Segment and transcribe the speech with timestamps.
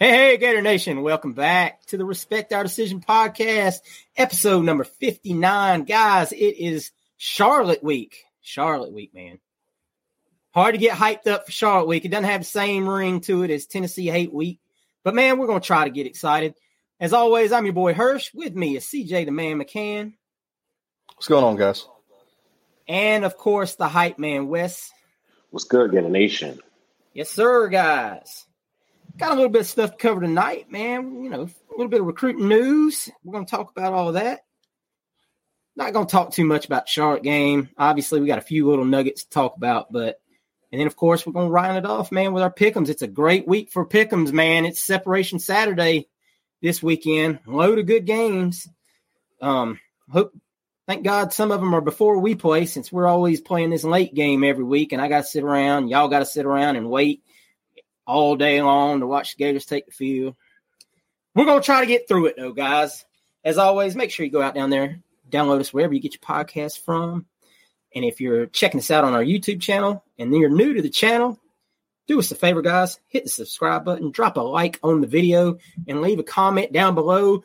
[0.00, 1.02] Hey, hey, Gator Nation.
[1.02, 3.78] Welcome back to the Respect Our Decision podcast,
[4.16, 5.82] episode number 59.
[5.82, 8.22] Guys, it is Charlotte week.
[8.40, 9.40] Charlotte week, man.
[10.52, 12.04] Hard to get hyped up for Charlotte week.
[12.04, 14.60] It doesn't have the same ring to it as Tennessee Hate Week.
[15.02, 16.54] But man, we're going to try to get excited.
[17.00, 18.32] As always, I'm your boy Hirsch.
[18.32, 20.12] With me is CJ the Man McCann.
[21.16, 21.88] What's going on, guys?
[22.86, 24.92] And of course, the hype man, Wes.
[25.50, 26.60] What's good, Gator Nation?
[27.14, 28.44] Yes, sir, guys.
[29.18, 31.24] Got a little bit of stuff to cover tonight, man.
[31.24, 33.10] You know, a little bit of recruiting news.
[33.24, 34.44] We're going to talk about all that.
[35.74, 37.68] Not going to talk too much about Charlotte game.
[37.76, 40.20] Obviously, we got a few little nuggets to talk about, but
[40.70, 42.88] and then of course we're going to round it off, man, with our pickums.
[42.88, 44.64] It's a great week for pickums, man.
[44.64, 46.08] It's Separation Saturday
[46.62, 47.40] this weekend.
[47.44, 48.68] Load of good games.
[49.40, 49.80] Um,
[50.12, 50.32] hope
[50.86, 54.14] thank God some of them are before we play, since we're always playing this late
[54.14, 55.88] game every week, and I got to sit around.
[55.88, 57.24] Y'all got to sit around and wait
[58.08, 60.34] all day long to watch the Gators take the field.
[61.34, 63.04] We're going to try to get through it, though, guys.
[63.44, 66.20] As always, make sure you go out down there, download us wherever you get your
[66.20, 67.26] podcasts from.
[67.94, 70.90] And if you're checking us out on our YouTube channel and you're new to the
[70.90, 71.38] channel,
[72.06, 72.98] do us a favor, guys.
[73.08, 76.94] Hit the subscribe button, drop a like on the video, and leave a comment down
[76.94, 77.44] below.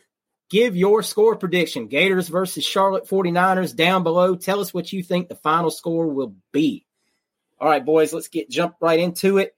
[0.50, 4.36] Give your score prediction Gators versus Charlotte 49ers down below.
[4.36, 6.86] Tell us what you think the final score will be.
[7.60, 9.56] All right, boys, let's get jump right into it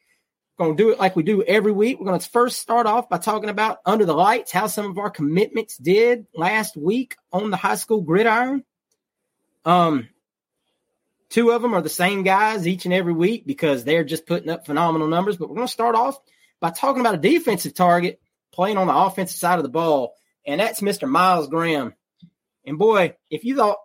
[0.58, 2.00] going to do it like we do every week.
[2.00, 4.98] We're going to first start off by talking about under the lights, how some of
[4.98, 8.63] our commitments did last week on the high school gridiron.
[9.66, 10.10] Um,
[11.30, 14.50] two of them are the same guys each and every week because they're just putting
[14.50, 15.38] up phenomenal numbers.
[15.38, 16.18] But we're going to start off
[16.60, 18.22] by talking about a defensive target
[18.54, 20.16] playing on the offensive side of the ball,
[20.48, 21.10] and that's Mr.
[21.10, 21.94] Miles Graham.
[22.66, 23.80] And boy, if you thought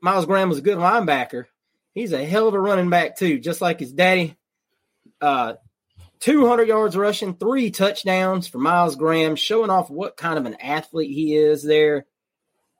[0.00, 1.44] Miles Graham was a good linebacker,
[1.92, 4.36] he's a hell of a running back too, just like his daddy.
[5.20, 5.54] Uh,
[6.22, 11.10] 200 yards rushing, three touchdowns for Miles Graham, showing off what kind of an athlete
[11.10, 12.06] he is there.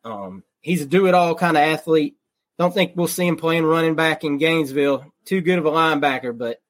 [0.05, 2.17] Um, he's a do it all kind of athlete.
[2.57, 5.13] Don't think we'll see him playing running back in Gainesville.
[5.25, 6.63] Too good of a linebacker, but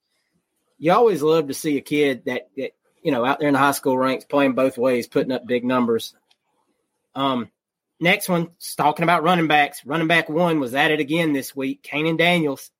[0.78, 2.70] you always love to see a kid that, that
[3.02, 5.64] you know out there in the high school ranks playing both ways, putting up big
[5.64, 6.14] numbers.
[7.14, 7.50] Um,
[8.00, 8.48] next one,
[8.78, 9.84] talking about running backs.
[9.84, 11.82] Running back one was at it again this week.
[11.82, 12.70] Kahnen Daniels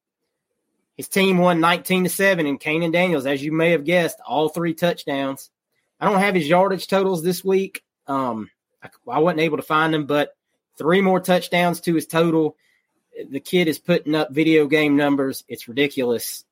[0.97, 4.49] his team won 19 to 7, and Kahnen Daniels, as you may have guessed, all
[4.49, 5.51] three touchdowns.
[5.99, 7.83] I don't have his yardage totals this week.
[8.07, 8.51] Um,
[8.83, 10.37] I, I wasn't able to find them, but
[10.77, 12.57] three more touchdowns to his total.
[13.31, 15.45] The kid is putting up video game numbers.
[15.49, 16.45] It's ridiculous.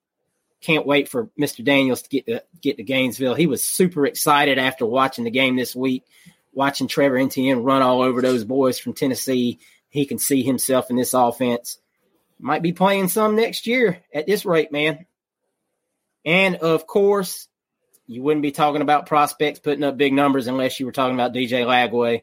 [0.60, 1.64] Can't wait for Mr.
[1.64, 3.34] Daniels to get to get to Gainesville.
[3.34, 6.04] He was super excited after watching the game this week,
[6.52, 9.58] watching Trevor Etienne run all over those boys from Tennessee.
[9.88, 11.78] He can see himself in this offense.
[12.40, 15.06] Might be playing some next year at this rate, man.
[16.24, 17.48] And of course,
[18.06, 21.34] you wouldn't be talking about prospects putting up big numbers unless you were talking about
[21.34, 22.22] DJ Lagway.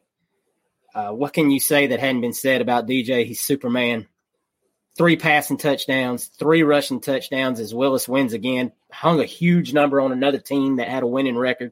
[0.94, 3.25] Uh, what can you say that hadn't been said about DJ?
[3.25, 4.08] He's Superman.
[4.98, 8.72] Three passing touchdowns, three rushing touchdowns, as Willis wins again.
[8.92, 11.72] Hung a huge number on another team that had a winning record.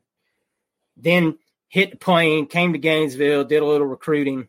[0.95, 4.47] Then hit the plane, came to Gainesville, did a little recruiting.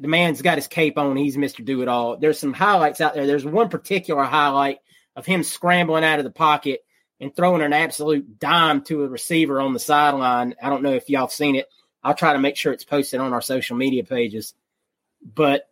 [0.00, 1.16] The man's got his cape on.
[1.16, 1.64] He's Mr.
[1.64, 2.16] Do It All.
[2.16, 3.26] There's some highlights out there.
[3.26, 4.78] There's one particular highlight
[5.16, 6.84] of him scrambling out of the pocket
[7.20, 10.54] and throwing an absolute dime to a receiver on the sideline.
[10.62, 11.68] I don't know if y'all have seen it.
[12.02, 14.54] I'll try to make sure it's posted on our social media pages.
[15.22, 15.68] But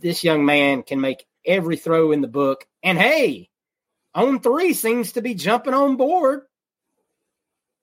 [0.00, 2.66] this young man can make every throw in the book.
[2.82, 3.50] And hey,
[4.16, 6.42] On3 seems to be jumping on board.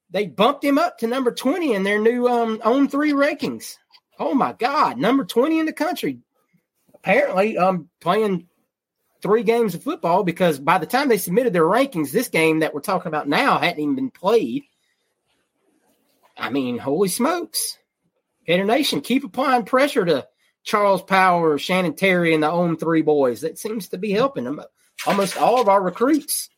[0.10, 3.76] They bumped him up to number 20 in their new um, On3 rankings.
[4.20, 6.20] Oh my God, number 20 in the country.
[6.94, 8.48] Apparently, um, playing
[9.22, 12.74] three games of football because by the time they submitted their rankings, this game that
[12.74, 14.64] we're talking about now hadn't even been played.
[16.38, 17.78] I mean, holy smokes.
[18.46, 20.28] Gator Nation, keep applying pressure to
[20.64, 23.42] Charles Power, Shannon Terry, and the On3 boys.
[23.42, 24.62] That seems to be helping them.
[25.06, 26.50] Almost all of our recruits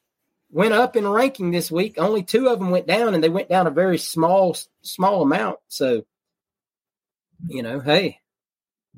[0.50, 1.96] went up in ranking this week.
[1.98, 5.60] Only two of them went down, and they went down a very small, small amount.
[5.68, 6.06] So,
[7.48, 8.20] you know, hey,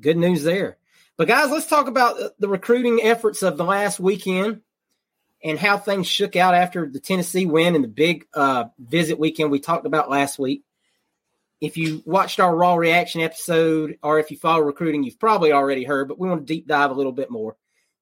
[0.00, 0.78] good news there.
[1.16, 4.62] But guys, let's talk about the recruiting efforts of the last weekend
[5.42, 9.50] and how things shook out after the Tennessee win and the big uh, visit weekend
[9.50, 10.64] we talked about last week.
[11.60, 15.84] If you watched our raw reaction episode or if you follow recruiting, you've probably already
[15.84, 17.56] heard, but we want to deep dive a little bit more.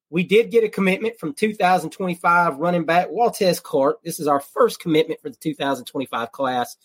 [0.09, 4.01] We did get a commitment from 2025 running back Waltez Clark.
[4.01, 6.77] This is our first commitment for the 2025 class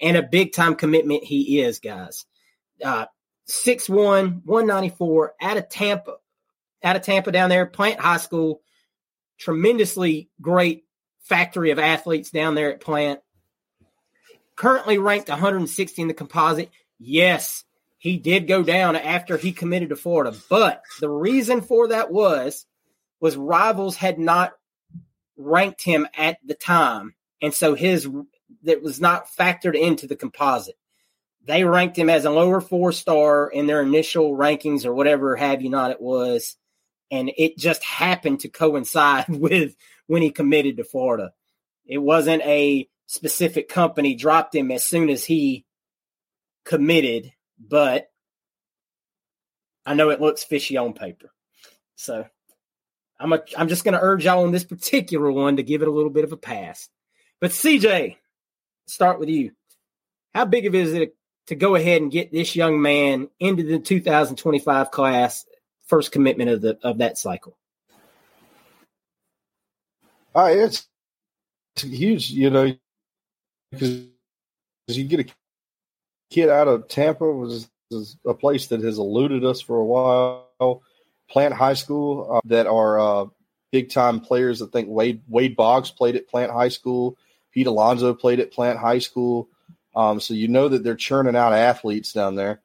[0.00, 2.26] and a big time commitment he is, guys.
[2.82, 3.06] Uh,
[3.48, 6.16] 6'1, 194 out of Tampa,
[6.82, 8.62] out of Tampa down there, Plant High School.
[9.38, 10.84] Tremendously great
[11.22, 13.20] factory of athletes down there at Plant
[14.56, 16.70] currently ranked 160 in the composite.
[16.98, 17.64] Yes,
[17.98, 22.66] he did go down after he committed to Florida, but the reason for that was
[23.20, 24.52] was rivals had not
[25.36, 28.08] ranked him at the time, and so his
[28.64, 30.76] that was not factored into the composite.
[31.44, 35.60] They ranked him as a lower four star in their initial rankings or whatever have
[35.60, 36.56] you not it was,
[37.10, 39.74] and it just happened to coincide with
[40.06, 41.32] when he committed to Florida.
[41.84, 45.66] It wasn't a specific company dropped him as soon as he
[46.64, 48.08] committed, but
[49.84, 51.32] I know it looks fishy on paper.
[51.96, 52.24] So
[53.18, 55.88] I'm a, I'm just going to urge y'all on this particular one to give it
[55.88, 56.88] a little bit of a pass.
[57.40, 58.16] But CJ,
[58.86, 59.52] start with you.
[60.34, 61.14] How big of is it
[61.46, 65.44] to go ahead and get this young man into the 2025 class,
[65.86, 67.56] first commitment of the of that cycle?
[70.34, 70.88] Uh, it's,
[71.76, 72.30] huge.
[72.30, 72.74] You know,
[73.70, 74.06] because
[74.88, 75.32] you get a
[76.30, 80.82] kid out of Tampa, was, was a place that has eluded us for a while.
[81.28, 83.26] Plant High School uh, that are uh,
[83.70, 84.62] big time players.
[84.62, 87.16] I think Wade Wade Boggs played at Plant High School.
[87.52, 89.48] Pete Alonso played at Plant High School.
[89.94, 92.60] Um, so you know that they're churning out athletes down there.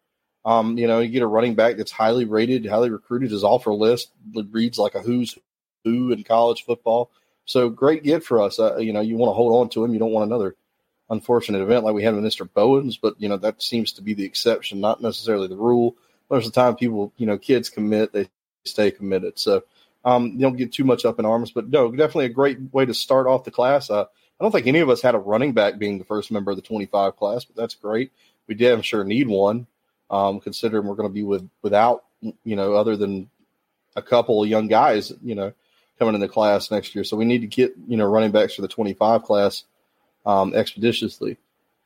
[0.46, 3.32] Um, you know, you get a running back that's highly rated, highly recruited.
[3.32, 4.12] His offer list
[4.52, 5.38] reads like a who's
[5.84, 7.12] who in college football.
[7.46, 8.60] So great get for us.
[8.60, 9.94] Uh, you know, you want to hold on to him.
[9.94, 10.56] You don't want another
[11.10, 12.48] unfortunate event like we had with Mr.
[12.52, 15.96] Bowens, but you know that seems to be the exception, not necessarily the rule.
[16.30, 18.30] Most of the time, people, you know, kids commit, they
[18.66, 19.40] stay committed.
[19.40, 19.64] So
[20.04, 22.86] um, you don't get too much up in arms, but no, definitely a great way
[22.86, 23.90] to start off the class.
[23.90, 24.06] Uh,
[24.40, 26.58] I don't think any of us had a running back being the first member of
[26.58, 28.12] the 25 class, but that's great.
[28.48, 29.68] We did, I'm sure, need one,
[30.10, 33.30] um, considering we're going to be with without, you know, other than
[33.96, 35.54] a couple of young guys, you know,
[35.98, 37.04] coming in the class next year.
[37.04, 39.64] So we need to get, you know, running backs for the 25 class
[40.26, 41.38] um, expeditiously,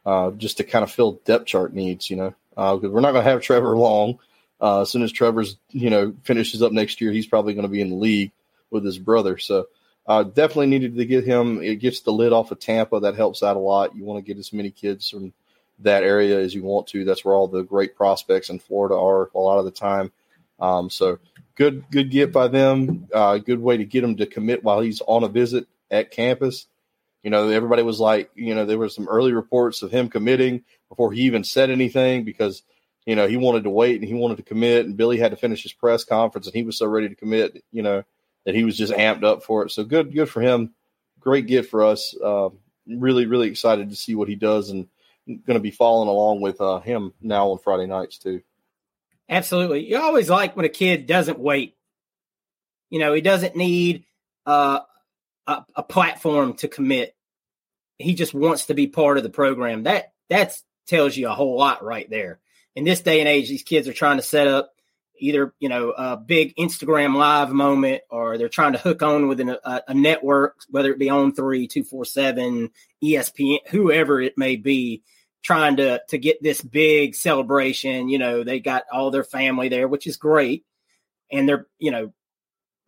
[0.05, 3.13] uh, just to kind of fill depth chart needs, you know, because uh, we're not
[3.13, 4.19] going to have Trevor long.
[4.59, 7.71] Uh, as soon as Trevor's, you know, finishes up next year, he's probably going to
[7.71, 8.31] be in the league
[8.69, 9.37] with his brother.
[9.37, 9.67] So
[10.07, 11.61] uh, definitely needed to get him.
[11.61, 12.99] It gets the lid off of Tampa.
[12.99, 13.95] That helps out a lot.
[13.95, 15.33] You want to get as many kids from
[15.79, 17.05] that area as you want to.
[17.05, 20.11] That's where all the great prospects in Florida are a lot of the time.
[20.59, 21.19] Um, so
[21.55, 23.07] good, good get by them.
[23.13, 26.67] Uh, good way to get him to commit while he's on a visit at campus.
[27.23, 30.63] You know, everybody was like, you know, there were some early reports of him committing
[30.89, 32.63] before he even said anything because,
[33.05, 34.85] you know, he wanted to wait and he wanted to commit.
[34.85, 37.63] And Billy had to finish his press conference and he was so ready to commit,
[37.71, 38.03] you know,
[38.45, 39.71] that he was just amped up for it.
[39.71, 40.73] So good, good for him.
[41.19, 42.15] Great gift for us.
[42.23, 42.49] Uh,
[42.87, 44.87] really, really excited to see what he does and
[45.27, 48.41] going to be following along with uh, him now on Friday nights too.
[49.29, 49.87] Absolutely.
[49.87, 51.75] You always like when a kid doesn't wait
[52.89, 54.05] You know, he doesn't need
[54.45, 54.81] uh,
[55.47, 57.15] a, a platform to commit.
[57.97, 59.83] He just wants to be part of the program.
[59.83, 60.55] That that
[60.87, 62.39] tells you a whole lot right there.
[62.75, 64.73] In this day and age, these kids are trying to set up
[65.21, 69.39] either you know a big Instagram live moment or they're trying to hook on with
[69.39, 72.71] an, a, a, network, whether it be On3, two four seven,
[73.03, 75.03] ESPN, whoever it may be,
[75.43, 78.09] trying to to get this big celebration.
[78.09, 80.65] You know, they got all their family there, which is great,
[81.31, 82.11] and they're you know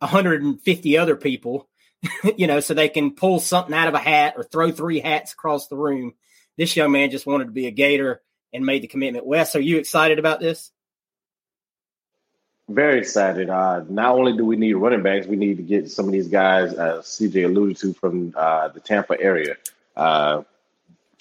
[0.00, 1.68] 150 other people,
[2.36, 5.32] you know, so they can pull something out of a hat or throw three hats
[5.32, 6.14] across the room.
[6.56, 8.22] This young man just wanted to be a Gator
[8.52, 9.26] and made the commitment.
[9.26, 10.70] Wes, are you excited about this?
[12.68, 13.50] Very excited.
[13.50, 16.28] Uh, not only do we need running backs, we need to get some of these
[16.28, 19.56] guys, uh, CJ alluded to, from uh, the Tampa area.
[19.94, 20.42] Uh,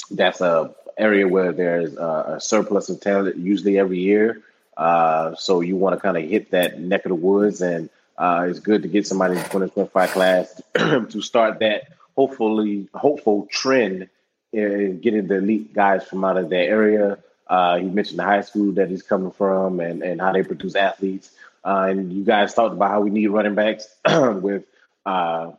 [0.09, 4.41] that's a area where there's a surplus of talent usually every year.
[4.77, 8.45] Uh, so you want to kind of hit that neck of the woods, and uh,
[8.47, 14.07] it's good to get somebody in the 2025 class to start that hopefully hopeful trend
[14.51, 17.17] in getting the elite guys from out of that area.
[17.47, 20.75] Uh, he mentioned the high school that he's coming from and, and how they produce
[20.75, 21.31] athletes.
[21.63, 24.63] Uh, and you guys talked about how we need running backs with
[25.05, 25.51] uh,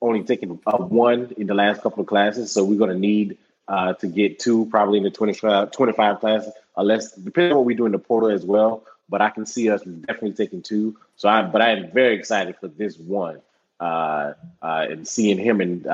[0.00, 2.52] only taking uh, one in the last couple of classes.
[2.52, 6.52] So we're going to need uh, to get two probably in the 25, 25 classes,
[6.76, 8.84] unless depending on what we do in the portal as well.
[9.08, 10.96] But I can see us definitely taking two.
[11.16, 13.40] So I, but I am very excited for this one
[13.80, 15.60] uh, and seeing him.
[15.60, 15.84] And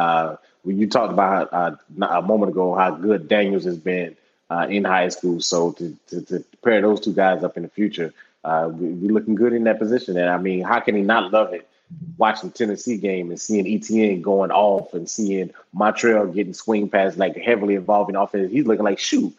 [0.63, 4.17] when you talked about a moment ago how good Daniels has been
[4.51, 5.41] uh, in high school.
[5.41, 8.13] So to, to, to, pair those two guys up in the future,
[8.45, 10.17] uh, we, are looking good in that position.
[10.17, 11.69] And I mean, how can he not love it?
[12.17, 17.37] Watching Tennessee game and seeing Etienne going off and seeing Montrell getting swing past like
[17.37, 19.33] heavily involving offense, he's looking like, shoot,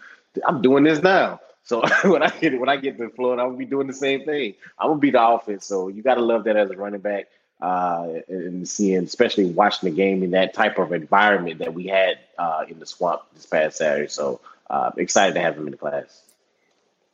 [0.46, 1.42] I'm doing this now.
[1.68, 4.24] So when I get when I get to Florida, I'm gonna be doing the same
[4.24, 4.56] thing.
[4.80, 5.66] I'm gonna be the offense.
[5.66, 7.28] So you got to love that as a running back,
[7.60, 12.20] uh, and seeing, especially watching the game in that type of environment that we had
[12.38, 14.08] uh, in the swamp this past Saturday.
[14.08, 16.24] So uh, excited to have him in the class.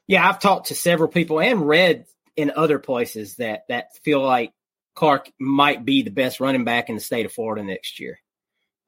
[0.07, 2.05] Yeah, I've talked to several people and read
[2.35, 4.51] in other places that that feel like
[4.95, 8.19] Clark might be the best running back in the state of Florida next year.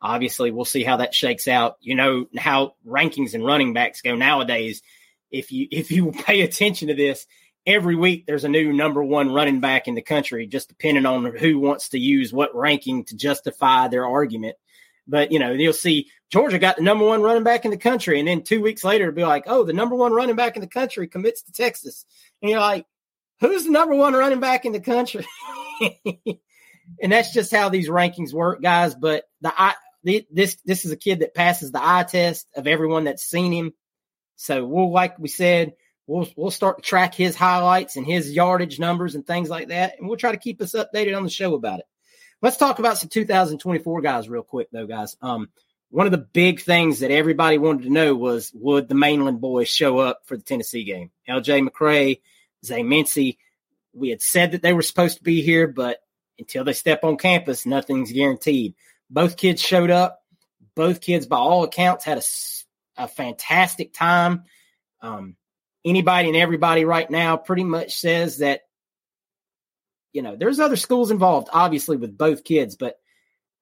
[0.02, 1.78] Obviously, we'll see how that shakes out.
[1.82, 4.82] You know how rankings and running backs go nowadays.
[5.32, 7.26] If you if you pay attention to this,
[7.66, 11.26] every week there's a new number one running back in the country, just depending on
[11.38, 14.58] who wants to use what ranking to justify their argument.
[15.08, 18.20] But you know, you'll see Georgia got the number one running back in the country,
[18.20, 20.68] and then two weeks later, be like, oh, the number one running back in the
[20.68, 22.06] country commits to Texas,
[22.42, 22.86] and you're like,
[23.40, 25.26] who's the number one running back in the country?
[27.02, 28.96] and that's just how these rankings work, guys.
[28.96, 33.06] But the I this this is a kid that passes the eye test of everyone
[33.06, 33.74] that's seen him.
[34.36, 35.74] So we'll, like we said,
[36.08, 39.98] we'll we'll start to track his highlights and his yardage numbers and things like that,
[39.98, 41.86] and we'll try to keep us updated on the show about it.
[42.42, 45.16] Let's talk about some 2024 guys real quick, though, guys.
[45.22, 45.50] Um,
[45.90, 49.70] one of the big things that everybody wanted to know was would the mainland boys
[49.70, 51.12] show up for the Tennessee game?
[51.28, 52.20] LJ McCray,
[52.66, 53.38] Zay Mincy.
[53.94, 56.00] We had said that they were supposed to be here, but
[56.38, 58.76] until they step on campus, nothing's guaranteed.
[59.10, 60.22] Both kids showed up.
[60.76, 64.44] Both kids, by all accounts, had a, a fantastic time.
[65.02, 65.38] Um,
[65.86, 68.62] anybody and everybody right now pretty much says that
[70.16, 72.98] you know, there's other schools involved, obviously, with both kids, but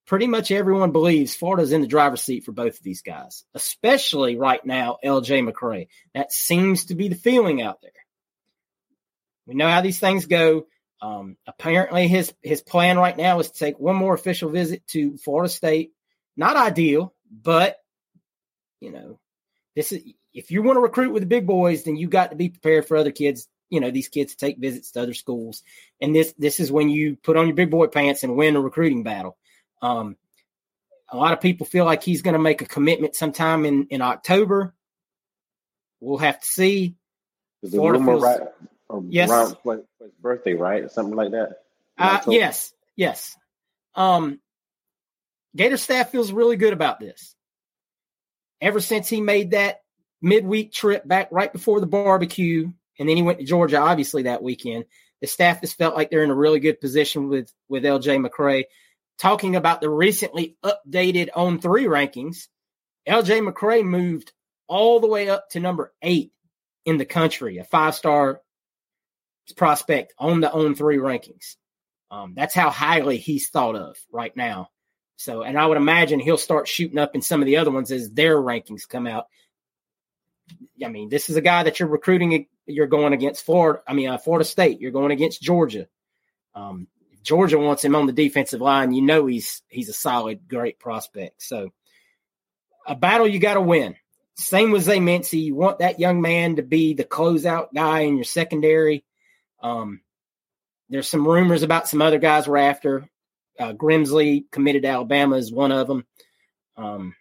[0.05, 4.35] pretty much everyone believes Florida's in the driver's seat for both of these guys, especially
[4.35, 5.87] right now, LJ McCray.
[6.13, 7.91] That seems to be the feeling out there.
[9.45, 10.67] We know how these things go.
[11.01, 15.17] Um, apparently, his his plan right now is to take one more official visit to
[15.17, 15.91] Florida State.
[16.37, 17.75] Not ideal, but
[18.79, 19.19] you know,
[19.75, 22.37] this is if you want to recruit with the big boys, then you got to
[22.37, 25.63] be prepared for other kids you know these kids to take visits to other schools,
[25.99, 28.61] and this this is when you put on your big boy pants and win a
[28.61, 29.35] recruiting battle.
[29.83, 30.17] Um,
[31.09, 34.01] a lot of people feel like he's going to make a commitment sometime in in
[34.01, 34.73] October.
[35.99, 36.95] We'll have to see.
[37.61, 38.41] Is the rumor feels, right?
[38.89, 39.57] Um, yes, around
[39.99, 40.89] his birthday, right?
[40.89, 41.59] Something like that.
[41.97, 43.37] Uh, yes, yes.
[43.95, 44.39] Um,
[45.55, 47.35] Gator staff feels really good about this.
[48.59, 49.81] Ever since he made that
[50.21, 54.43] midweek trip back right before the barbecue and then he went to Georgia, obviously that
[54.43, 54.85] weekend.
[55.21, 58.63] The staff has felt like they're in a really good position with with LJ McCray.
[59.23, 62.49] Talking about the recently updated On3 rankings,
[63.07, 64.33] LJ McCray moved
[64.67, 66.33] all the way up to number eight
[66.83, 68.41] in the country, a five star
[69.55, 71.55] prospect on the On3 rankings.
[72.11, 74.71] Um, that's how highly he's thought of right now.
[75.15, 77.93] So, and I would imagine he'll start shooting up in some of the other ones
[77.93, 79.27] as their rankings come out.
[80.83, 82.45] I mean, this is a guy that you're recruiting.
[82.65, 83.83] You're going against Florida.
[83.87, 84.81] I mean, uh, Florida State.
[84.81, 85.87] You're going against Georgia.
[86.53, 86.89] Um,
[87.23, 88.93] Georgia wants him on the defensive line.
[88.93, 91.41] You know he's he's a solid, great prospect.
[91.41, 91.71] So
[92.85, 93.95] a battle you got to win.
[94.35, 95.43] Same with Zay Mincy.
[95.43, 99.05] You want that young man to be the closeout guy in your secondary.
[99.61, 100.01] Um,
[100.89, 103.07] there's some rumors about some other guys we're after.
[103.59, 106.05] Uh, Grimsley committed to Alabama is one of them.
[106.75, 107.15] Um,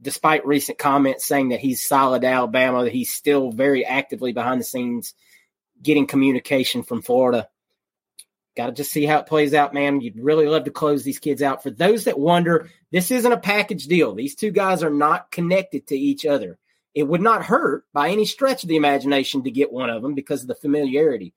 [0.00, 5.14] despite recent comments saying that he's solid Alabama, he's still very actively behind the scenes
[5.82, 7.48] getting communication from Florida.
[8.54, 10.00] Got to just see how it plays out, man.
[10.02, 11.62] You'd really love to close these kids out.
[11.62, 14.14] For those that wonder, this isn't a package deal.
[14.14, 16.58] These two guys are not connected to each other.
[16.94, 20.14] It would not hurt by any stretch of the imagination to get one of them
[20.14, 21.32] because of the familiarity.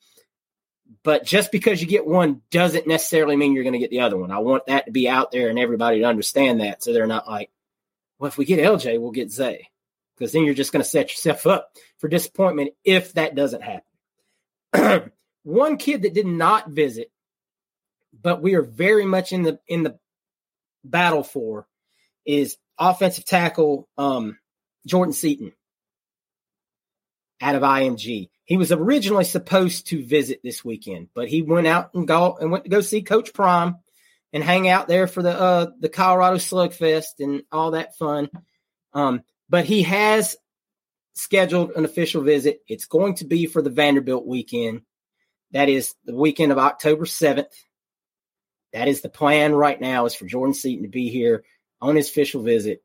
[1.03, 4.17] But just because you get one doesn't necessarily mean you're going to get the other
[4.17, 4.31] one.
[4.31, 7.27] I want that to be out there and everybody to understand that so they're not
[7.27, 7.49] like,
[8.19, 9.69] well, if we get LJ, we'll get Zay.
[10.17, 15.11] Because then you're just going to set yourself up for disappointment if that doesn't happen.
[15.45, 17.11] one kid that did not visit,
[18.19, 19.99] but we are very much in the in the
[20.83, 21.67] battle for
[22.25, 24.37] is offensive tackle um,
[24.87, 25.53] Jordan Seaton
[27.39, 28.29] out of IMG.
[28.45, 32.51] He was originally supposed to visit this weekend, but he went out and go and
[32.51, 33.75] went to go see Coach Prime
[34.33, 38.29] and hang out there for the uh, the Colorado Slugfest and all that fun.
[38.93, 40.37] Um, but he has
[41.13, 42.61] scheduled an official visit.
[42.67, 44.81] It's going to be for the Vanderbilt weekend.
[45.51, 47.45] That is the weekend of October 7th.
[48.73, 51.43] That is the plan right now is for Jordan Seaton to be here
[51.81, 52.83] on his official visit.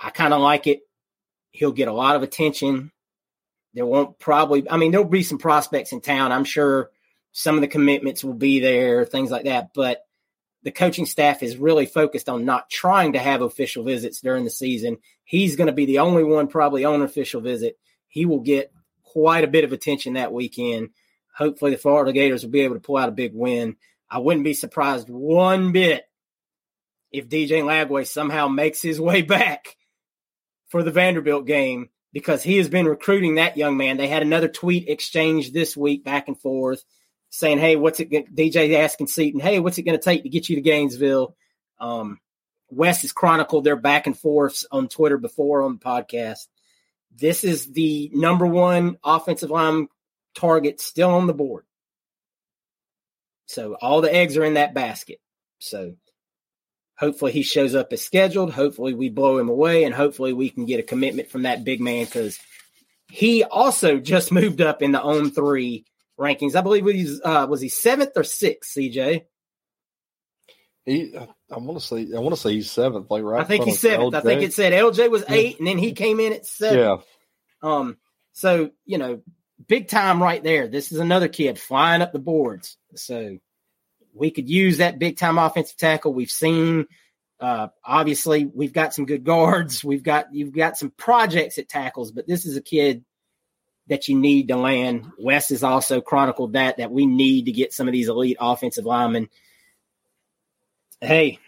[0.00, 0.80] I kind of like it.
[1.52, 2.90] He'll get a lot of attention.
[3.74, 6.32] There won't probably, I mean, there'll be some prospects in town.
[6.32, 6.90] I'm sure
[7.32, 9.70] some of the commitments will be there, things like that.
[9.74, 10.02] But
[10.62, 14.50] the coaching staff is really focused on not trying to have official visits during the
[14.50, 14.98] season.
[15.24, 17.78] He's going to be the only one probably on an official visit.
[18.08, 18.72] He will get
[19.04, 20.88] quite a bit of attention that weekend.
[21.36, 23.76] Hopefully, the Florida Gators will be able to pull out a big win.
[24.10, 26.04] I wouldn't be surprised one bit
[27.12, 29.76] if DJ Lagway somehow makes his way back
[30.68, 33.98] for the Vanderbilt game because he has been recruiting that young man.
[33.98, 36.82] They had another tweet exchange this week back and forth
[37.28, 40.48] saying, "Hey, what's it?" DJ asking Seaton, "Hey, what's it going to take to get
[40.48, 41.36] you to Gainesville?"
[41.78, 42.18] Um,
[42.70, 46.46] Wes has chronicled their back and forths on Twitter before on the podcast.
[47.14, 49.88] This is the number one offensive line
[50.36, 51.64] target still on the board.
[53.46, 55.18] So all the eggs are in that basket.
[55.58, 55.94] So
[56.98, 58.52] hopefully he shows up as scheduled.
[58.52, 61.80] Hopefully we blow him away, and hopefully we can get a commitment from that big
[61.80, 62.38] man because
[63.08, 65.84] he also just moved up in the On3
[66.18, 66.56] rankings.
[66.56, 69.24] I believe he's uh, was he seventh or sixth, CJ.
[70.84, 73.40] He, I want to say, I want to say he's seventh, like right.
[73.40, 74.14] I think he's seventh.
[74.14, 74.18] LJ.
[74.18, 76.78] I think it said LJ was eight, and then he came in at seven.
[76.78, 76.96] Yeah.
[77.62, 77.96] Um.
[78.32, 79.22] So you know,
[79.66, 80.68] big time right there.
[80.68, 82.76] This is another kid flying up the boards.
[82.94, 83.38] So
[84.14, 86.14] we could use that big time offensive tackle.
[86.14, 86.86] We've seen.
[87.38, 89.84] Uh, obviously, we've got some good guards.
[89.84, 93.04] We've got you've got some projects at tackles, but this is a kid
[93.88, 95.06] that you need to land.
[95.18, 98.86] Wes has also chronicled that that we need to get some of these elite offensive
[98.86, 99.28] linemen.
[101.00, 101.38] Hey,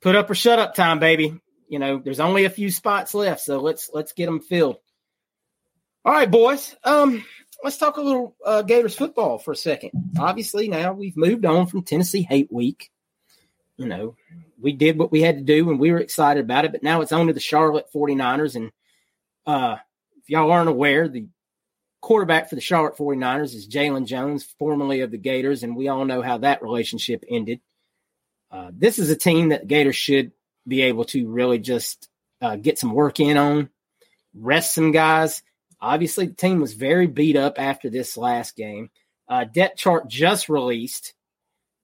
[0.00, 1.40] put up or shut up time, baby.
[1.68, 4.76] You know, there's only a few spots left, so let's let's get them filled.
[6.02, 6.74] All right, boys.
[6.82, 7.24] Um,
[7.62, 9.90] let's talk a little uh, Gators football for a second.
[10.18, 12.90] Obviously, now we've moved on from Tennessee Hate Week.
[13.76, 14.16] You know,
[14.58, 17.02] we did what we had to do and we were excited about it, but now
[17.02, 18.56] it's on to the Charlotte 49ers.
[18.56, 18.72] And
[19.46, 19.76] uh,
[20.22, 21.26] if y'all aren't aware, the
[22.00, 26.06] quarterback for the Charlotte 49ers is Jalon Jones, formerly of the Gators, and we all
[26.06, 27.60] know how that relationship ended.
[28.50, 30.32] Uh, this is a team that Gators should
[30.66, 32.08] be able to really just
[32.40, 33.68] uh, get some work in on,
[34.34, 35.42] rest some guys.
[35.80, 38.90] Obviously, the team was very beat up after this last game.
[39.28, 41.14] Uh, depth chart just released.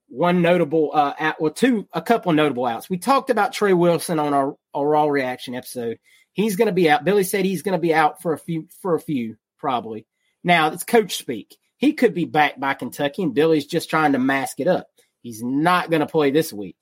[0.09, 2.89] One notable, uh, out, well, two, a couple notable outs.
[2.89, 5.99] We talked about Trey Wilson on our, our raw reaction episode.
[6.33, 7.05] He's going to be out.
[7.05, 10.07] Billy said he's going to be out for a few, for a few probably.
[10.45, 11.57] Now it's coach speak.
[11.77, 14.87] He could be back by Kentucky, and Billy's just trying to mask it up.
[15.23, 16.77] He's not going to play this week.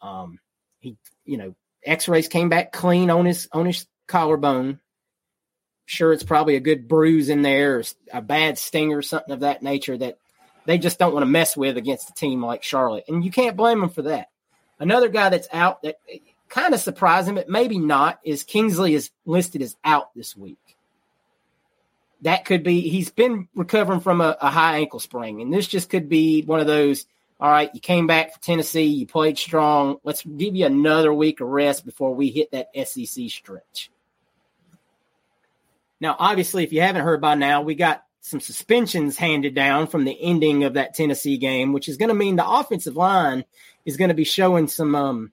[0.00, 0.38] Um,
[0.80, 4.80] he, you know, X-rays came back clean on his on his collarbone.
[5.84, 9.40] Sure, it's probably a good bruise in there, or a bad sting or something of
[9.40, 10.18] that nature that
[10.64, 13.56] they just don't want to mess with against a team like Charlotte, and you can't
[13.56, 14.28] blame them for that.
[14.78, 16.18] Another guy that's out that eh,
[16.48, 20.58] kind of surprised surprising, but maybe not, is Kingsley is listed as out this week
[22.22, 25.90] that could be he's been recovering from a, a, high ankle sprain, and this just
[25.90, 27.06] could be one of those.
[27.40, 29.96] All right, you came back for Tennessee, you played strong.
[30.04, 33.90] Let's give you another week of rest before we hit that SEC stretch.
[36.02, 40.04] Now, obviously, if you haven't heard by now, we got some suspensions handed down from
[40.04, 43.44] the ending of that Tennessee game, which is going to mean the offensive line
[43.84, 45.32] is going to be showing some um,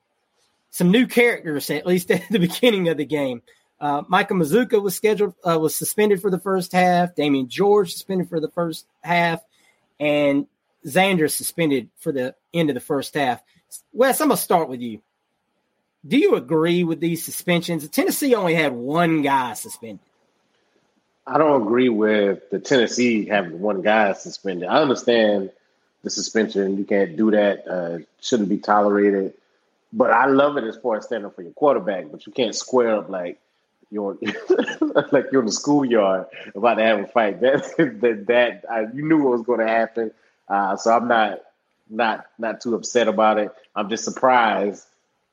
[0.70, 3.42] some new characters at least at the beginning of the game.
[3.82, 7.16] Uh, Micah Mazzccua was scheduled was suspended for the first half.
[7.16, 9.42] Damieon George suspended for the first half,
[10.00, 10.46] and
[10.86, 13.42] Xander suspended for the end of the first half.
[13.92, 15.02] Wes, I'm gonna start with you.
[16.06, 17.90] Do you agree with these suspensions?
[17.90, 20.06] Tennessee only had one guy suspended.
[21.30, 24.68] I don't agree with the Tennessee having one guy suspended.
[24.68, 25.52] I understand
[26.04, 27.68] the suspension; you can't do that.
[27.68, 29.34] Uh, shouldn't be tolerated.
[29.94, 32.12] But I love it as far as standing for your quarterback.
[32.12, 33.40] But you can't square up like
[33.92, 34.18] you're
[35.12, 37.40] like you're in the schoolyard about to have a fight.
[37.42, 40.12] That that that I, you knew what was going to happen.
[40.48, 41.42] Uh, so I'm not
[41.90, 43.52] not not too upset about it.
[43.76, 44.86] I'm just surprised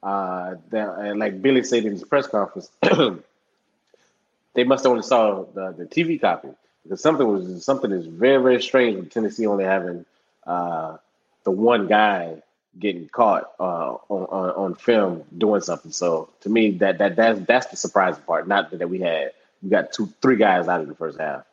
[0.03, 2.71] uh, that, and like Billy said in his press conference,
[4.57, 6.49] they must have only saw the, the TV copy
[6.83, 10.05] because something was something is very very strange with Tennessee only having
[10.47, 10.97] uh,
[11.45, 12.43] the one guy
[12.79, 15.93] getting caught uh, on, on, on film doing something.
[15.93, 18.49] So to me, that that that's that's the surprising part.
[18.49, 21.45] Not that we had we got two three guys out of the first half.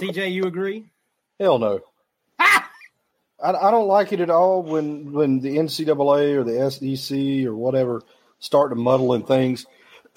[0.00, 0.86] CJ, you agree?
[1.38, 1.80] Hell no.
[2.38, 2.62] I,
[3.42, 8.02] I don't like it at all when when the NCAA or the SEC or whatever
[8.38, 9.66] start to muddle in things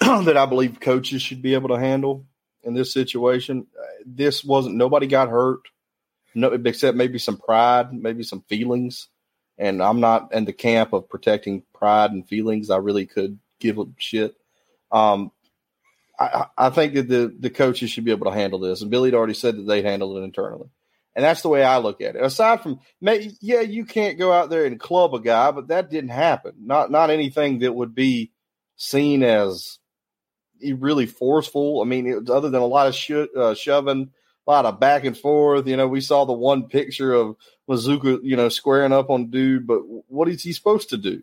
[0.00, 2.26] that I believe coaches should be able to handle
[2.62, 3.66] in this situation.
[4.04, 5.60] This wasn't nobody got hurt,
[6.34, 9.08] no, except maybe some pride, maybe some feelings.
[9.58, 12.68] And I'm not in the camp of protecting pride and feelings.
[12.68, 14.36] I really could give a shit.
[14.92, 15.32] Um,
[16.18, 19.08] I, I think that the the coaches should be able to handle this, and Billy
[19.08, 20.68] had already said that they'd handle it internally.
[21.14, 22.22] And that's the way I look at it.
[22.22, 26.10] Aside from, yeah, you can't go out there and club a guy, but that didn't
[26.10, 26.52] happen.
[26.60, 28.32] Not not anything that would be
[28.76, 29.78] seen as
[30.78, 31.80] really forceful.
[31.80, 34.10] I mean, it, other than a lot of uh, shoving,
[34.46, 35.66] a lot of back and forth.
[35.66, 37.36] You know, we saw the one picture of
[37.68, 41.22] Mazzccua, you know, squaring up on dude, but what is he supposed to do?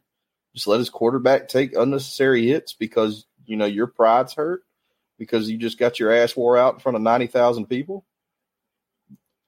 [0.53, 4.63] Just let his quarterback take unnecessary hits because you know your pride's hurt
[5.17, 8.05] because you just got your ass wore out in front of ninety thousand people.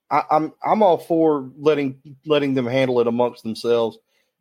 [0.10, 3.98] I, I'm I'm all for letting letting them handle it amongst themselves.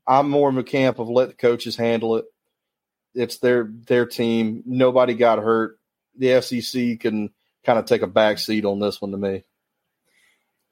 [0.06, 2.24] I'm more in the camp of let the coaches handle it
[3.14, 4.62] it's their their team.
[4.66, 5.78] Nobody got hurt.
[6.16, 7.30] The SEC can
[7.64, 9.44] kind of take a back seat on this one to me.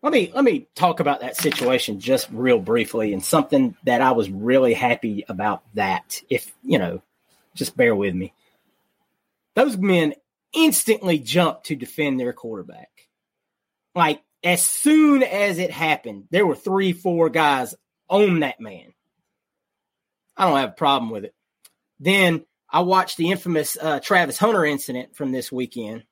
[0.02, 4.12] Let me let me talk about that situation just real briefly and something that I
[4.12, 6.20] was really happy about that.
[6.28, 7.02] If you know,
[7.54, 8.32] just bear with me.
[9.54, 10.14] Those men
[10.52, 12.90] instantly jumped to defend their quarterback.
[13.94, 17.74] Like as soon as it happened, there were three, four guys
[18.08, 18.92] on that man.
[20.36, 21.34] I don't have a problem with it.
[22.02, 26.02] Then I watched the infamous uh, Travis Hunter incident from this weekend.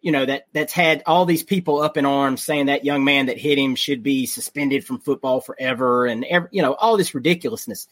[0.00, 3.26] You know that that's had all these people up in arms saying that young man
[3.26, 7.16] that hit him should be suspended from football forever, and every, you know all this
[7.16, 7.88] ridiculousness.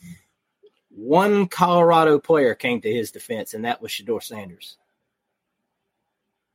[0.90, 4.76] One Colorado player came to his defense, and that was Shedeur Sanders.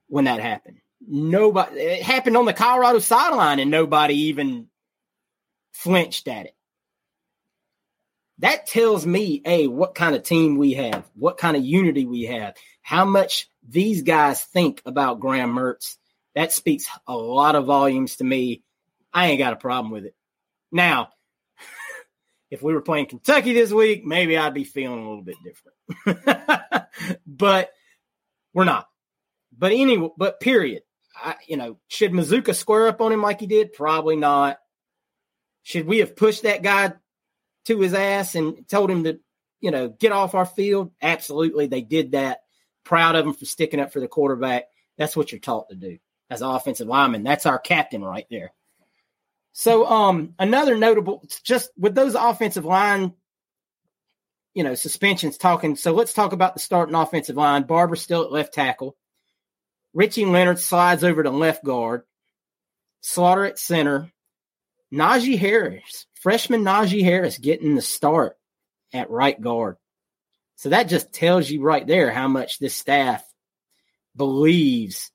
[0.08, 4.68] When that happened, nobody it happened on the Colorado sideline, and nobody even
[5.74, 6.56] flinched at it
[8.40, 12.24] that tells me a what kind of team we have, what kind of unity we
[12.24, 15.96] have, how much these guys think about Graham Mertz.
[16.36, 18.64] That speaks a lot of volumes to me.
[19.14, 20.16] I ain't got a problem with it.
[20.72, 21.10] Now,
[22.52, 26.88] if we were playing Kentucky this week, maybe I'd be feeling a little bit different.
[27.26, 27.72] but
[28.54, 28.88] we're not.
[29.58, 30.84] But anyway, but period.
[31.16, 33.72] I, you know, should Mazzccua square up on him like he did?
[33.72, 34.58] Probably not.
[35.64, 36.94] Should we have pushed that guy
[37.66, 39.20] to his ass and told him to,
[39.60, 40.92] you know, get off our field?
[41.02, 41.68] Absolutely.
[41.68, 42.40] They did that.
[42.84, 44.66] Proud of them for sticking up for the quarterback.
[44.98, 45.98] That's what you're taught to do
[46.30, 47.24] as an offensive lineman.
[47.24, 48.54] That's our captain right there.
[49.54, 53.14] So, um, another notable, just with those offensive line,
[54.54, 55.76] you know, suspensions talking.
[55.76, 57.64] So let's talk about the starting offensive line.
[57.64, 58.96] Barber still at left tackle.
[59.94, 62.04] Richie Leonard slides over to left guard.
[63.02, 64.12] Slaughter at center.
[64.94, 68.36] Knijeah Harris freshman Knijeah Harris getting the start
[68.92, 69.76] at right guard.
[70.56, 73.24] So that just tells you right there how much this staff
[74.16, 75.12] believes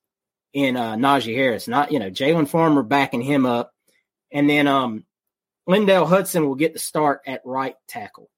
[0.52, 1.66] in uh, Najee Harris.
[1.66, 3.72] Not, you know, Jalen Farmer backing him up.
[4.30, 5.04] And then um,
[5.66, 8.30] Lindell Hudson will get the start at right tackle.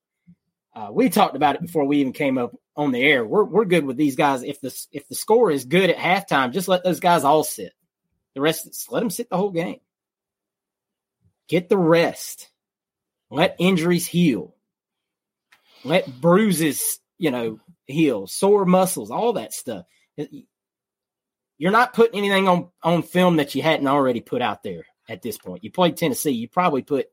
[0.75, 3.23] Uh, we talked about it before we even came up on the air.
[3.23, 4.43] We're we're good with these guys.
[4.45, 7.75] If the if the score is good at halftime, just let those guys all sit.
[8.35, 9.81] The rest, let them sit the whole game.
[11.49, 12.49] Get the rest.
[13.33, 14.55] Let injuries heal.
[15.85, 19.87] Let bruises, you know, heal, sore muscles, all that stuff.
[20.17, 20.43] You
[21.57, 25.23] you're not putting anything on on film that you hadn't already put out there at
[25.23, 25.65] this point.
[25.65, 27.07] You played Tennessee, you probably put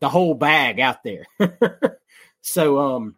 [0.00, 1.24] the whole bag out there.
[2.42, 3.16] so um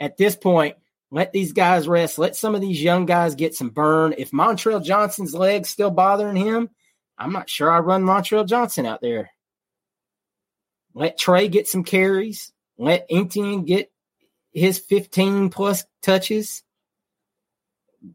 [0.00, 0.76] at this point,
[1.12, 2.18] let these guys rest.
[2.18, 4.12] Let some of these young guys get some burn.
[4.18, 6.68] If Montrell Johnson's leg's still bothering him,
[7.16, 9.30] I'm not sure I run Montrell Johnson out there.
[10.96, 12.54] Let Trey get some carries.
[12.78, 13.92] Let Etienne get
[14.54, 16.62] his 15 plus touches.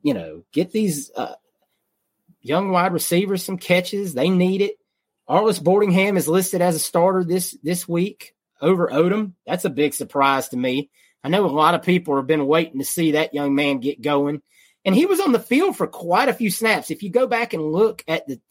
[0.02, 1.36] You know, get these uh,
[2.42, 4.16] young wide receivers some catches.
[4.16, 4.78] They need it.
[5.30, 9.34] Arlis Boardingham is listed as a starter this this week over Odom.
[9.46, 10.90] That's a big surprise to me.
[11.24, 14.02] I know a lot of people have been waiting to see that young man get
[14.02, 14.42] going.
[14.84, 16.90] And he was on the field for quite a few snaps.
[16.90, 18.42] If you go back and look at the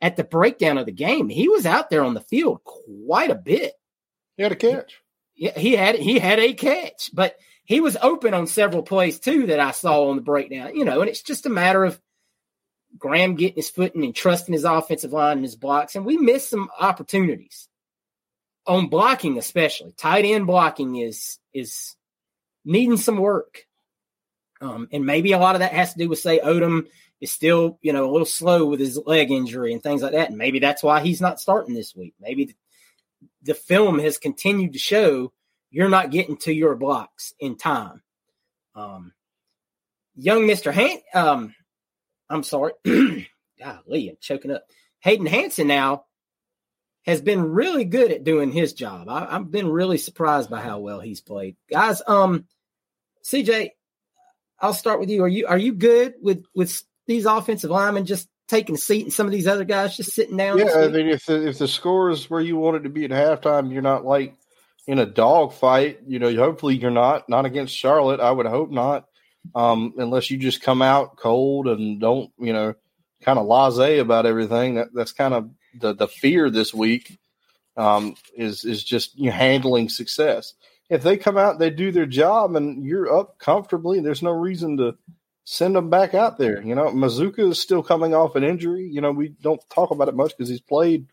[0.00, 3.34] at the breakdown of the game, he was out there on the field quite a
[3.34, 3.74] bit.
[4.36, 5.00] He had a catch.
[5.34, 9.46] Yeah, he had he had a catch, but he was open on several plays too
[9.46, 10.74] that I saw on the breakdown.
[10.74, 12.00] You know, and it's just a matter of
[12.96, 15.94] Graham getting his footing and trusting his offensive line and his blocks.
[15.94, 17.68] And we missed some opportunities
[18.66, 21.96] on blocking, especially tight end blocking is is
[22.64, 23.64] needing some work.
[24.60, 26.86] Um, and maybe a lot of that has to do with say Odom
[27.20, 30.28] is still, you know, a little slow with his leg injury and things like that.
[30.28, 32.14] And maybe that's why he's not starting this week.
[32.20, 32.54] Maybe the,
[33.42, 35.32] the film has continued to show
[35.70, 38.02] you're not getting to your blocks in time.
[38.74, 39.12] Um,
[40.16, 40.72] young Mr.
[40.72, 41.54] Han- um,
[42.30, 42.72] I'm sorry.
[42.84, 44.64] Golly, I'm choking up.
[45.00, 46.04] Hayden Hansen now
[47.04, 49.08] has been really good at doing his job.
[49.08, 51.56] I, have been really surprised by how well he's played.
[51.70, 52.46] Guys, um,
[53.24, 53.70] CJ,
[54.60, 55.22] I'll start with you.
[55.22, 59.12] Are you are you good with with these offensive linemen just taking a seat and
[59.12, 60.58] some of these other guys just sitting down?
[60.58, 63.04] Yeah, I mean, if the, if the score is where you want it to be
[63.04, 64.34] at halftime, you're not like
[64.86, 66.00] in a dog fight.
[66.06, 68.20] You know, hopefully you're not not against Charlotte.
[68.20, 69.06] I would hope not
[69.54, 72.74] um, unless you just come out cold and don't, you know,
[73.22, 74.74] kind of laissez about everything.
[74.74, 77.18] That that's kind of the the fear this week
[77.76, 80.54] um, is is just you know, handling success.
[80.88, 84.00] If they come out, they do their job, and you're up comfortably.
[84.00, 84.96] There's no reason to
[85.44, 86.62] send them back out there.
[86.62, 88.88] You know, Mazzccua is still coming off an injury.
[88.90, 91.06] You know, we don't talk about it much because he's played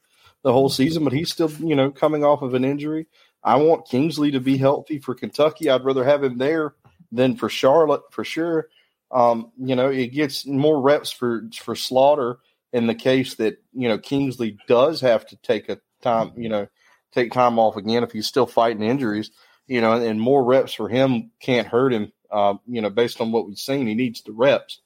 [0.43, 3.07] the whole season, but he's still, you know, coming off of an injury.
[3.43, 5.69] I want Kingsley to be healthy for Kentucky.
[5.69, 6.73] I'd rather have him there
[7.11, 8.69] than for Charlotte for sure.
[9.11, 12.39] Um, you know, it gets more reps for for Slaughter
[12.73, 16.67] in the case that you know Kingsley does have to take a time, you know,
[17.13, 19.31] take time off again if he's still fighting injuries.
[19.67, 22.11] You know, and more reps for him can't hurt him.
[22.31, 24.81] Uh, you know, based on what we've seen, he needs the reps.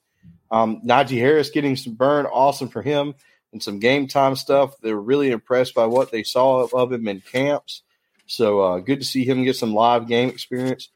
[0.51, 3.15] Um, Knijeah Harris getting some burn, awesome for him,
[3.51, 4.79] and some game time stuff.
[4.81, 7.83] They're really impressed by what they saw of him in camps.
[8.25, 10.89] So uh, good to see him get some live game experience.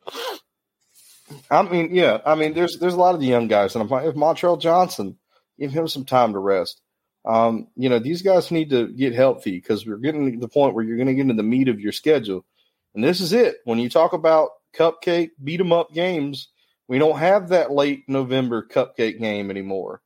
[1.50, 3.90] I mean, yeah, I mean, there's there's a lot of the young guys, and I'm
[3.90, 5.18] like, if Montrell Johnson,
[5.60, 6.82] give him some time to rest.
[7.26, 10.76] Um, you know, these guys need to get healthy because we're getting to the point
[10.76, 12.46] where you're going to get into the meat of your schedule,
[12.96, 13.58] and this is it.
[13.66, 16.50] When you talk about cupcake beat 'em up games,
[16.88, 20.02] we don't have that late November cupcake game anymore.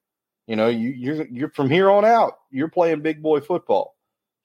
[0.45, 3.95] You know, you, you're you're from here on out, you're playing big boy football.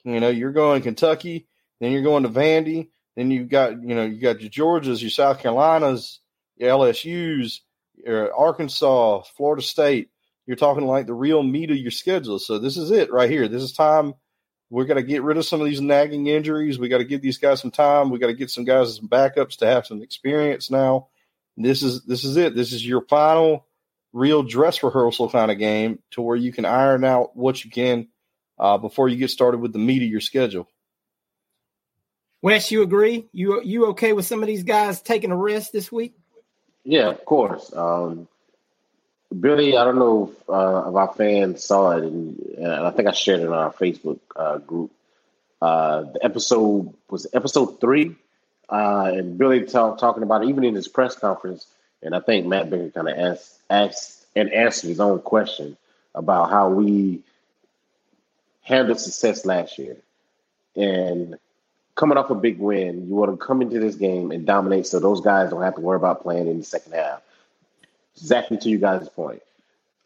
[0.04, 1.46] You know, you're going Kentucky,
[1.80, 5.10] then you're going to Vandy, then you've got you know you got your Georgias, your
[5.10, 6.20] South Carolinas,
[6.56, 7.62] your LSU's,
[7.94, 10.10] your Arkansas, Florida State.
[10.46, 12.38] You're talking like the real meat of your schedule.
[12.40, 13.46] So this is it right here.
[13.46, 14.14] This is time.
[14.72, 16.78] We're going to get rid of some of these nagging injuries.
[16.78, 18.08] We got to give these guys some time.
[18.08, 21.08] We got to get some guys some backups to have some experience now.
[21.58, 22.54] This is this is it.
[22.54, 23.66] This is your final
[24.14, 28.08] real dress rehearsal kind of game to where you can iron out what you can
[28.58, 30.66] uh, before you get started with the meat of your schedule.
[32.40, 33.28] Wes, you agree?
[33.30, 36.14] You you okay with some of these guys taking a rest this week?
[36.82, 37.70] Yeah, of course.
[37.76, 38.26] Um,
[39.40, 43.08] Billy, I don't know if, uh, if our fans saw it, and, and, I think
[43.08, 44.90] I shared it on our Facebook uh, group.
[45.60, 48.16] Uh, the episode was episode three,
[48.68, 51.66] uh, and Billy talk, talking about it, even in his press conference.
[52.02, 55.76] And I think Matt Baker kind of asked, asked and answered his own question
[56.14, 57.20] about how we
[58.62, 59.96] handled success last year.
[60.74, 61.36] And
[61.94, 64.98] coming off a big win, you want to come into this game and dominate so
[64.98, 67.22] those guys don't have to worry about playing in the second half.
[68.16, 69.42] Exactly to you guys' point.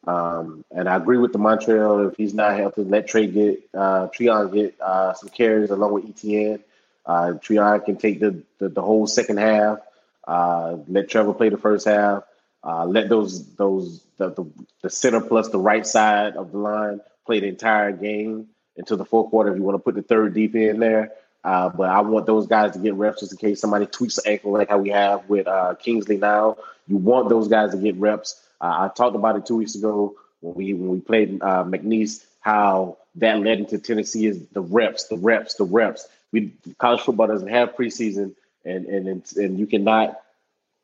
[0.07, 2.09] Um, and I agree with the Montrell.
[2.09, 6.09] If he's not healthy, let Trey get uh, Treyaun get uh, some carries along with
[6.09, 6.63] Etienne.
[7.05, 9.81] Uh, Treyaun can take the, the, the whole second half.
[10.27, 12.23] Uh, let Trevor play the first half.
[12.63, 14.45] Uh, let those those the, the,
[14.83, 19.05] the center plus the right side of the line play the entire game until the
[19.05, 19.51] fourth quarter.
[19.51, 21.13] If you want to put the third deep in there,
[21.45, 24.29] uh, but I want those guys to get reps just in case somebody tweaks the
[24.29, 26.57] ankle, like how we have with uh, Kingsley now.
[26.89, 28.41] You want those guys to get reps.
[28.61, 32.25] Uh, I talked about it two weeks ago when we when we played uh, McNeese,
[32.41, 36.07] how that led into Tennessee is the reps, the reps, the reps.
[36.33, 40.21] We college football doesn't have preseason, and and and you cannot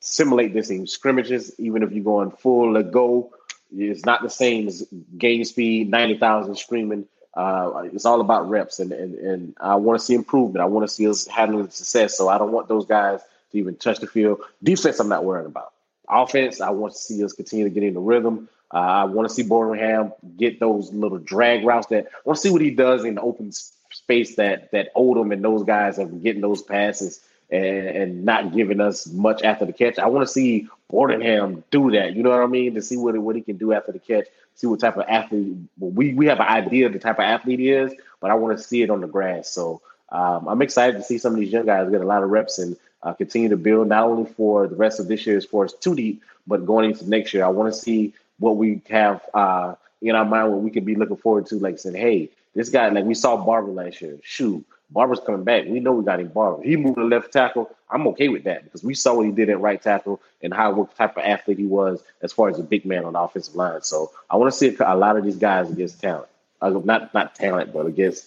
[0.01, 3.33] simulate this in scrimmages, even if you're going full let go.
[3.75, 4.87] It's not the same as
[5.17, 7.07] game speed, ninety thousand screaming.
[7.35, 10.63] Uh, it's all about reps, and and, and I want to see improvement.
[10.63, 12.17] I want to see us having success.
[12.17, 13.21] So I don't want those guys
[13.53, 14.41] to even touch the field.
[14.63, 15.73] Defense, I'm not worried about.
[16.13, 18.49] Offense, I want to see us continue to get in the rhythm.
[18.73, 21.89] Uh, I want to see Boardingham get those little drag routes.
[21.89, 23.53] That I want to see what he does in the open
[23.91, 27.21] space that that Odom and those guys are getting those passes
[27.51, 29.99] and, and not giving us much after the catch.
[29.99, 32.15] I want to see Boardingham do that.
[32.15, 32.75] You know what I mean?
[32.75, 34.27] To see what what he can do after the catch.
[34.55, 35.57] See what type of athlete.
[35.79, 38.57] We we have an idea of the type of athlete he is, but I want
[38.57, 39.51] to see it on the grass.
[39.51, 42.31] So um, I'm excited to see some of these young guys get a lot of
[42.31, 45.45] reps and uh, continue to build not only for the rest of this year as
[45.45, 47.45] far as two deep, but going into next year.
[47.45, 50.95] I want to see what we have uh, in our mind, what we could be
[50.95, 54.19] looking forward to, like saying, hey, this guy, like we saw Barber last year.
[54.23, 55.65] Shoot, Barber's coming back.
[55.67, 56.63] We know we got him Barber.
[56.63, 57.75] He moved to left tackle.
[57.91, 60.73] I'm okay with that because we saw what he did at right tackle and how
[60.73, 63.55] what type of athlete he was as far as a big man on the offensive
[63.55, 63.83] line.
[63.83, 66.29] So I want to see a lot of these guys against talent.
[66.61, 68.27] Uh, not not talent, but against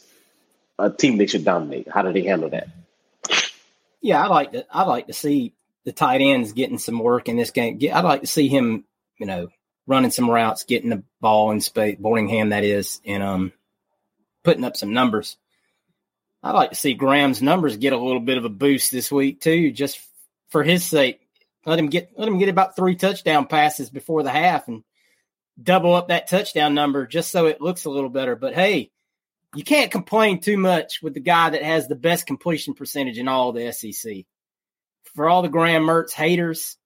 [0.78, 1.88] a team they should dominate.
[1.90, 2.68] How do they handle that?
[4.02, 4.66] Yeah, I like to.
[4.72, 5.54] I like to see
[5.86, 7.80] the tight ends getting some work in this game.
[7.94, 8.86] I'd like to see him,
[9.18, 9.50] you know,
[9.88, 13.52] running some routes, getting the ball in space, Boardingham that is, and um,
[14.44, 15.38] putting up some numbers.
[16.44, 19.42] I'd like to see Graham's numbers get a little bit of a boost this week
[19.42, 20.00] too, just
[20.50, 21.20] for his sake.
[21.66, 24.84] Let him get let him get about three touchdown passes before the half and
[25.62, 28.36] double up that touchdown number just so it looks a little better.
[28.36, 28.92] But hey,
[29.56, 33.28] you can't complain too much with the guy that has the best completion percentage in
[33.28, 34.26] all the SEC.
[35.16, 36.78] For all the Graham Mertz haters,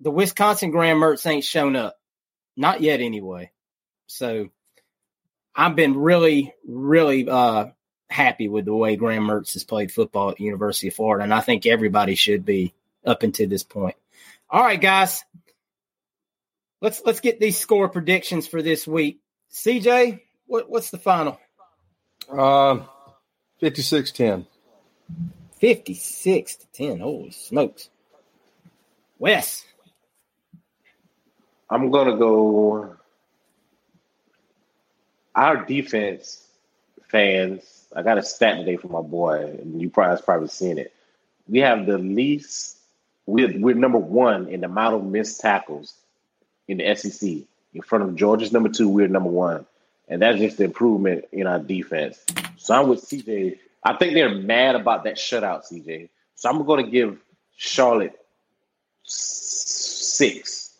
[0.00, 1.98] the Wisconsin Graham Mertz ain't shown up.
[2.56, 3.50] Not yet, anyway.
[4.06, 4.50] So
[5.54, 7.66] I've been really, really uh,
[8.10, 11.40] happy with the way Graham Mertz has played football at University of Florida, and I
[11.40, 13.96] think everybody should be up until this point.
[14.50, 15.24] All right, guys.
[16.80, 19.20] Let's let's get these score predictions for this week.
[19.52, 21.38] CJ, what, what's the final?
[22.28, 22.88] Um,
[23.62, 24.46] 56-10.
[25.60, 27.00] 56 to 10.
[27.00, 27.88] Holy smokes.
[29.18, 29.64] Wes.
[31.70, 32.96] I'm gonna go.
[35.34, 36.46] Our defense
[37.08, 40.92] fans, I got a stat today from my boy, and you probably probably seen it.
[41.48, 42.76] We have the least.
[43.26, 45.94] We're, we're number one in the amount of missed tackles
[46.66, 47.28] in the SEC.
[47.74, 49.66] In front of Georgia's number two, we're number one,
[50.08, 52.24] and that's just the improvement in our defense.
[52.56, 53.58] So I'm with CJ.
[53.82, 56.08] I think they're mad about that shutout, CJ.
[56.34, 57.18] So I'm going to give
[57.56, 58.18] Charlotte
[59.04, 60.74] six.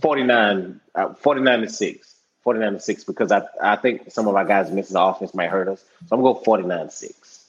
[0.00, 2.14] 49, uh, 49 to 6.
[2.42, 5.50] 49 to 6 because I, I think some of our guys missing the offense might
[5.50, 5.84] hurt us.
[6.06, 7.44] So I'm going to go 49 6.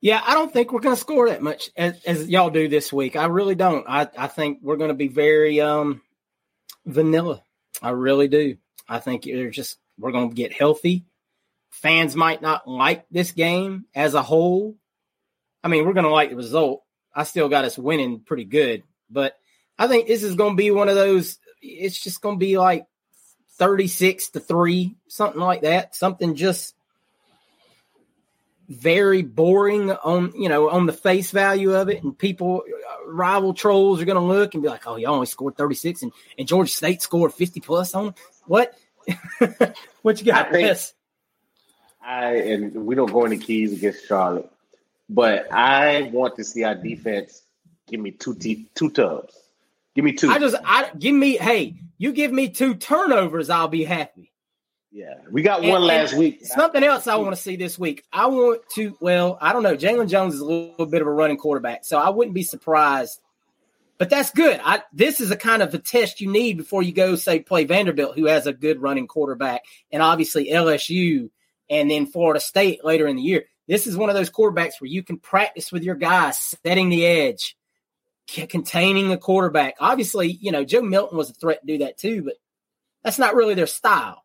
[0.00, 2.92] Yeah, I don't think we're going to score that much as, as, y'all do this
[2.92, 3.16] week.
[3.16, 3.84] I really don't.
[3.88, 6.00] I, I think we're going to be very um,
[6.88, 7.42] vanilla.
[7.80, 8.56] I really do.
[8.88, 11.04] I think they're just we're going to get healthy.
[11.70, 14.76] Fans might not like this game as a whole.
[15.62, 16.82] I mean, we're going to like the result,
[17.14, 18.84] I still got us winning pretty good.
[19.10, 19.34] But
[19.78, 21.38] I think this is going to be one of those.
[21.60, 22.86] It's just going to be like
[23.58, 25.94] 36 to 3, something like that.
[25.94, 26.74] Something just
[28.68, 32.02] very boring on, you know, on the face value of it.
[32.02, 35.26] And people, uh, rival trolls are going to look and be like, oh, you only
[35.26, 38.14] scored 36 and, and Georgia State scored 50 plus on.
[38.46, 38.78] What?
[40.02, 40.78] what you got, I think,
[42.02, 44.50] I, and we don't go into keys against Charlotte.
[45.08, 47.42] But I want to see our defense
[47.88, 49.34] give me two t- two tubs.
[49.94, 50.30] Give me two.
[50.30, 54.30] I just I give me hey, you give me two turnovers, I'll be happy.
[54.90, 56.46] Yeah, we got one and, last and week.
[56.46, 58.04] Something else I want to see this week.
[58.12, 58.96] I want to.
[59.00, 59.76] Well, I don't know.
[59.76, 63.20] Jalon Jones is a little bit of a running quarterback, so I wouldn't be surprised.
[63.98, 64.60] But that's good.
[64.64, 67.64] I, this is a kind of a test you need before you go say play
[67.64, 71.30] Vanderbilt, who has a good running quarterback, and obviously LSU,
[71.68, 73.44] and then Florida State later in the year.
[73.66, 77.04] This is one of those quarterbacks where you can practice with your guys, setting the
[77.04, 77.56] edge,
[78.26, 79.74] containing a quarterback.
[79.80, 82.34] Obviously, you know, Joe Milton was a threat to do that too, but
[83.02, 84.24] that's not really their style.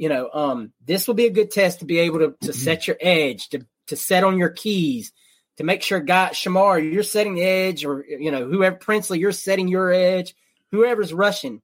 [0.00, 2.88] You know, um, this will be a good test to be able to, to set
[2.88, 5.12] your edge, to, to set on your keys,
[5.58, 9.30] to make sure guy Shamar, you're setting the edge, or you know, whoever Princely, you're
[9.30, 10.34] setting your edge,
[10.70, 11.60] whoever's rushing,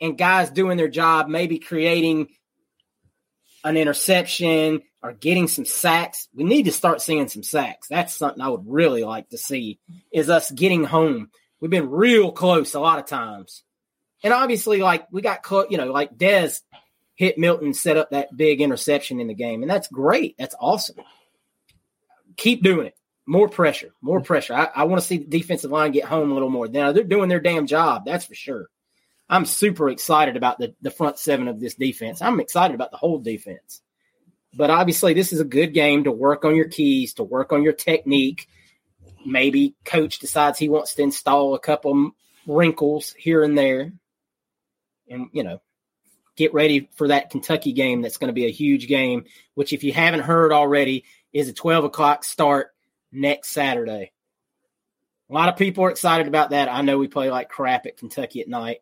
[0.00, 2.26] and guys doing their job, maybe creating
[3.62, 6.26] an interception or getting some sacks.
[6.34, 7.86] We need to start seeing some sacks.
[7.86, 9.78] That's something I would really like to see
[10.12, 11.30] is us getting home.
[11.60, 13.62] We've been real close a lot of times.
[14.24, 16.60] And obviously, like we got close, you know, like Dez
[17.16, 20.36] hit Milton, set up that big interception in the game, and that's great.
[20.38, 20.96] That's awesome.
[22.36, 22.94] Keep doing it.
[23.26, 24.54] More pressure, more pressure.
[24.54, 26.68] I, I want to see the defensive line get home a little more.
[26.68, 28.68] Now they're doing their damn job, that's for sure.
[29.28, 32.22] I'm super excited about the, the front seven of this defense.
[32.22, 33.82] I'm excited about the whole defense.
[34.54, 37.62] But obviously, this is a good game to work on your keys, to work on
[37.62, 38.48] your technique.
[39.26, 42.12] Maybe coach decides he wants to install a couple
[42.46, 43.92] wrinkles here and there.
[45.10, 45.60] And, you know,
[46.36, 49.24] get ready for that Kentucky game that's going to be a huge game,
[49.54, 52.68] which, if you haven't heard already, is a 12 o'clock start
[53.12, 54.12] next Saturday.
[55.28, 56.68] A lot of people are excited about that.
[56.68, 58.78] I know we play like crap at Kentucky at night.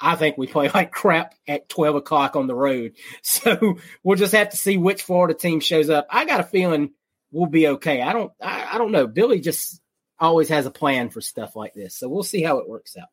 [0.00, 2.94] I think we play like crap at 12 o'clock on the road.
[3.22, 6.06] So we'll just have to see which Florida team shows up.
[6.10, 6.92] I got a feeling
[7.30, 8.00] we'll be okay.
[8.00, 9.06] I don't, I, I don't know.
[9.06, 9.80] Billy just
[10.18, 11.96] always has a plan for stuff like this.
[11.96, 13.08] So we'll see how it works out.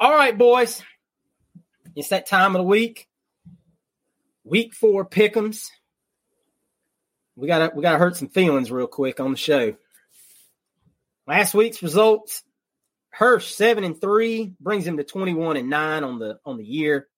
[0.00, 0.82] All right, boys.
[1.94, 3.08] It's that time of the week.
[4.44, 5.68] Week four pick'ems.
[7.36, 9.74] We gotta we gotta hurt some feelings real quick on the show.
[11.26, 12.42] Last week's results
[13.12, 16.64] Hirsch seven and three brings him to twenty one and nine on the on the
[16.64, 17.08] year.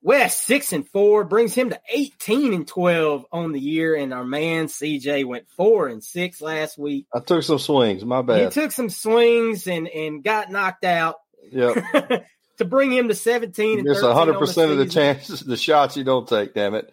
[0.00, 4.24] Wes six and four brings him to eighteen and twelve on the year, and our
[4.24, 7.06] man CJ went four and six last week.
[7.12, 8.04] I took some swings.
[8.04, 8.44] My bad.
[8.44, 11.16] He took some swings and and got knocked out.
[11.50, 12.26] Yep.
[12.58, 16.04] to bring him to seventeen and Just hundred percent of the chances, the shots you
[16.04, 16.54] don't take.
[16.54, 16.92] Damn it.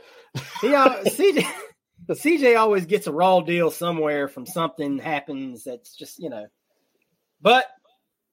[0.64, 1.46] Yeah, CJ.
[2.06, 6.48] The CJ always gets a raw deal somewhere from something happens that's just you know.
[7.42, 7.66] But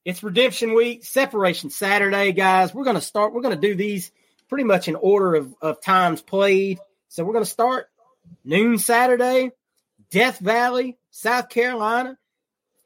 [0.04, 2.72] it's redemption week, separation Saturday, guys.
[2.72, 4.10] We're going to start, we're going to do these
[4.48, 6.78] pretty much in order of, of times played.
[7.08, 7.86] So we're going to start
[8.44, 9.50] noon Saturday,
[10.10, 12.16] Death Valley, South Carolina,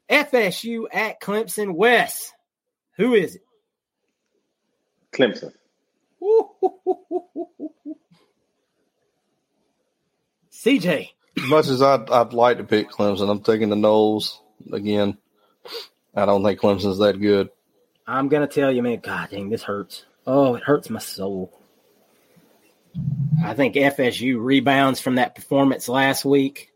[0.09, 2.33] FSU at Clemson Wes.
[2.97, 3.41] Who is it?
[5.15, 5.53] Clemson.
[10.51, 11.09] CJ.
[11.37, 14.39] As much as I'd, I'd like to pick Clemson, I'm taking the Noles
[14.71, 15.17] again.
[16.15, 17.49] I don't think Clemson's that good.
[18.07, 18.99] I'm gonna tell you, man.
[19.01, 20.05] God dang, this hurts.
[20.25, 21.51] Oh, it hurts my soul.
[23.43, 26.71] I think FSU rebounds from that performance last week.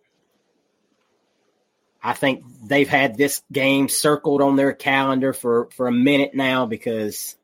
[2.02, 6.66] I think they've had this game circled on their calendar for, for a minute now
[6.66, 7.36] because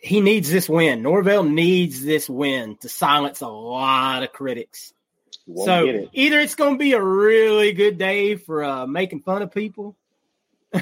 [0.00, 1.02] he needs this win.
[1.02, 4.92] Norvell needs this win to silence a lot of critics
[5.56, 6.10] so it.
[6.12, 9.96] either it's going to be a really good day for uh, making fun of people,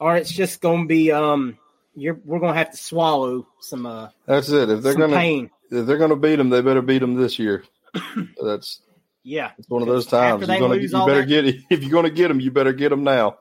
[0.00, 1.58] or it's just going to be um,
[1.94, 3.86] you're we're going to have to swallow some.
[3.86, 4.70] Uh, That's it.
[4.70, 7.38] If they're going to if they're going to beat them, they better beat them this
[7.38, 7.64] year.
[8.42, 8.80] That's
[9.22, 9.52] yeah.
[9.58, 10.46] It's one of those times.
[10.46, 12.90] You're gonna, you better that, get if you're going to get them, you better get
[12.90, 13.38] them now.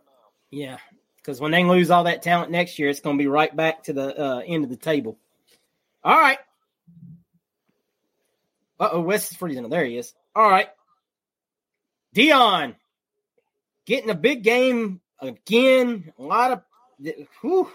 [0.51, 0.77] Yeah,
[1.21, 3.83] because when they lose all that talent next year, it's going to be right back
[3.83, 5.17] to the uh, end of the table.
[6.03, 6.39] All right.
[8.79, 9.67] Uh oh, Wes is freezing.
[9.69, 10.13] There he is.
[10.35, 10.69] All right.
[12.15, 12.75] Deion
[13.85, 16.13] getting a big game again.
[16.17, 16.63] A lot of
[17.41, 17.69] whew,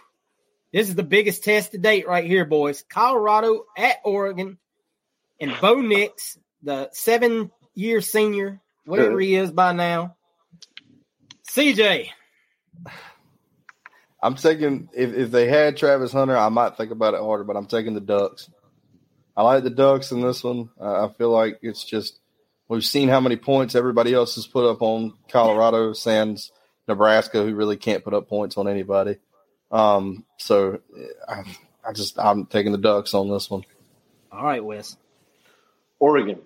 [0.73, 2.85] this is the biggest test to date right here, boys.
[2.89, 4.59] Colorado at Oregon.
[5.41, 10.17] And Bo Nix, the seven year senior, whatever he is by now.
[11.51, 12.09] CJ.
[14.25, 17.59] I'm taking if, if they had Travis Hunter, I might think about it harder, but
[17.59, 18.49] I'm taking the Ducks.
[19.37, 20.71] I like the Ducks in this one.
[20.81, 22.19] Uh, I feel like it's just
[22.67, 26.51] we've seen how many points everybody else has put up on Colorado, Sans
[26.89, 29.17] Nebraska, who really can't put up points on anybody.
[29.71, 30.81] Um, so
[31.29, 31.45] I,
[31.87, 33.67] I just I'm taking the Ducks on this one.
[34.33, 34.97] All right, Wes.
[35.99, 36.41] Oregon.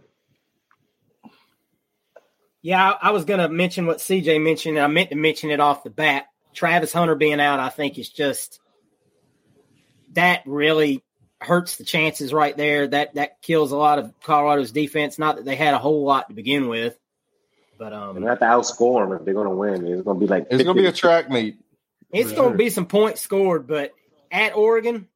[2.60, 4.80] Yeah, I, I was going to mention what CJ mentioned.
[4.80, 6.26] I meant to mention it off the bat.
[6.58, 8.58] Travis Hunter being out, I think, is just
[10.14, 11.04] that really
[11.40, 12.88] hurts the chances right there.
[12.88, 15.20] That that kills a lot of Colorado's defense.
[15.20, 16.98] Not that they had a whole lot to begin with,
[17.78, 19.86] but um, and they have to outscore them if they're going to win.
[19.86, 21.60] It's going to be like it's going to be a track meet.
[22.10, 23.92] It's going to be some points scored, but
[24.32, 25.06] at Oregon,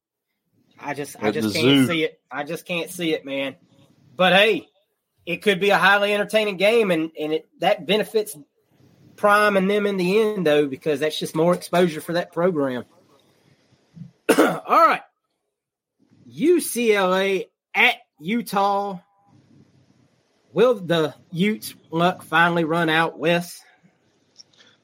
[0.79, 1.87] I just I just can't zoo.
[1.87, 2.21] see it.
[2.31, 3.57] I just can't see it, man.
[4.15, 4.69] But hey,
[5.25, 8.33] it could be a highly entertaining game, and and it that benefits
[9.15, 12.85] Prime and them in the end, though, because that's just more exposure for that program.
[14.37, 15.01] All right.
[16.29, 18.99] UCLA at Utah.
[20.51, 23.61] Will the Utes luck finally run out, Wes?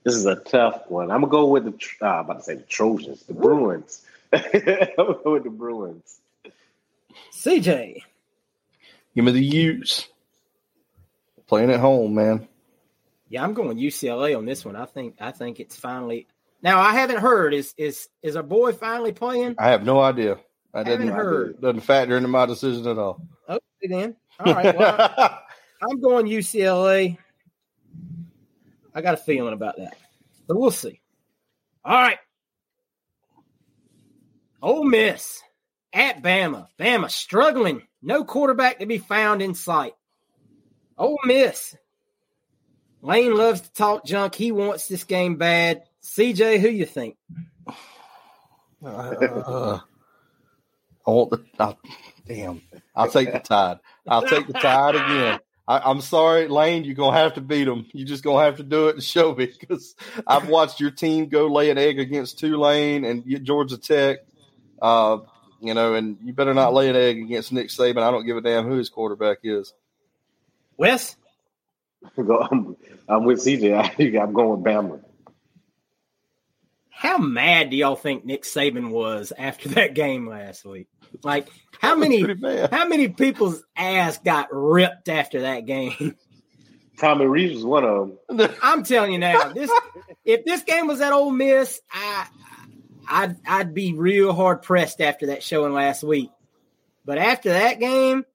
[0.03, 1.11] This is a tough one.
[1.11, 1.73] I'm gonna go with the.
[2.01, 4.01] Uh, I'm about to say the Trojans, the Bruins.
[4.33, 6.19] I'm gonna go with the Bruins.
[7.31, 8.01] CJ,
[9.15, 10.07] give me the Utes.
[11.47, 12.47] Playing at home, man.
[13.29, 14.75] Yeah, I'm going UCLA on this one.
[14.75, 16.27] I think I think it's finally
[16.63, 16.79] now.
[16.79, 19.55] I haven't heard is is is our boy finally playing?
[19.59, 20.39] I have no idea.
[20.73, 21.61] I haven't didn't heard.
[21.61, 23.21] doesn't factor into my decision at all.
[23.47, 24.15] Okay, then.
[24.39, 24.75] All right.
[24.75, 25.39] Well,
[25.81, 27.17] I'm going UCLA.
[28.93, 29.95] I got a feeling about that,
[30.47, 30.99] but we'll see.
[31.85, 32.17] All right.
[34.61, 35.41] Ole Miss
[35.93, 36.67] at Bama.
[36.79, 37.83] Bama struggling.
[38.01, 39.93] No quarterback to be found in sight.
[40.97, 41.75] Ole Miss.
[43.01, 44.35] Lane loves to talk junk.
[44.35, 45.83] He wants this game bad.
[46.03, 47.17] CJ, who you think?
[48.83, 49.79] Uh,
[51.07, 51.75] I want the I,
[52.27, 52.61] damn.
[52.95, 53.79] I'll take the tide.
[54.07, 55.39] I'll take the tide again.
[55.67, 56.83] I, I'm sorry, Lane.
[56.83, 57.85] You're gonna have to beat them.
[57.93, 59.95] You're just gonna have to do it and show me because
[60.27, 64.19] I've watched your team go lay an egg against Tulane and Georgia Tech.
[64.81, 65.19] Uh,
[65.61, 68.01] you know, and you better not lay an egg against Nick Saban.
[68.01, 69.73] I don't give a damn who his quarterback is.
[70.77, 71.15] Wes?
[72.17, 72.75] I'm,
[73.07, 73.73] I'm with CJ.
[73.75, 75.01] I, I'm going with Bama.
[76.89, 80.89] How mad do y'all think Nick Saban was after that game last week?
[81.23, 81.47] Like
[81.79, 86.15] how many how many people's ass got ripped after that game?
[86.99, 88.53] Tommy Rees was one of them.
[88.61, 89.71] I'm telling you now, this
[90.25, 92.27] if this game was at Ole Miss, I
[93.07, 96.29] I'd I'd be real hard pressed after that showing last week.
[97.05, 98.25] But after that game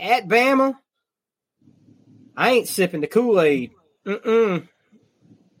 [0.00, 0.74] at Bama,
[2.36, 3.72] I ain't sipping the Kool Aid.
[4.04, 4.68] Mm-mm.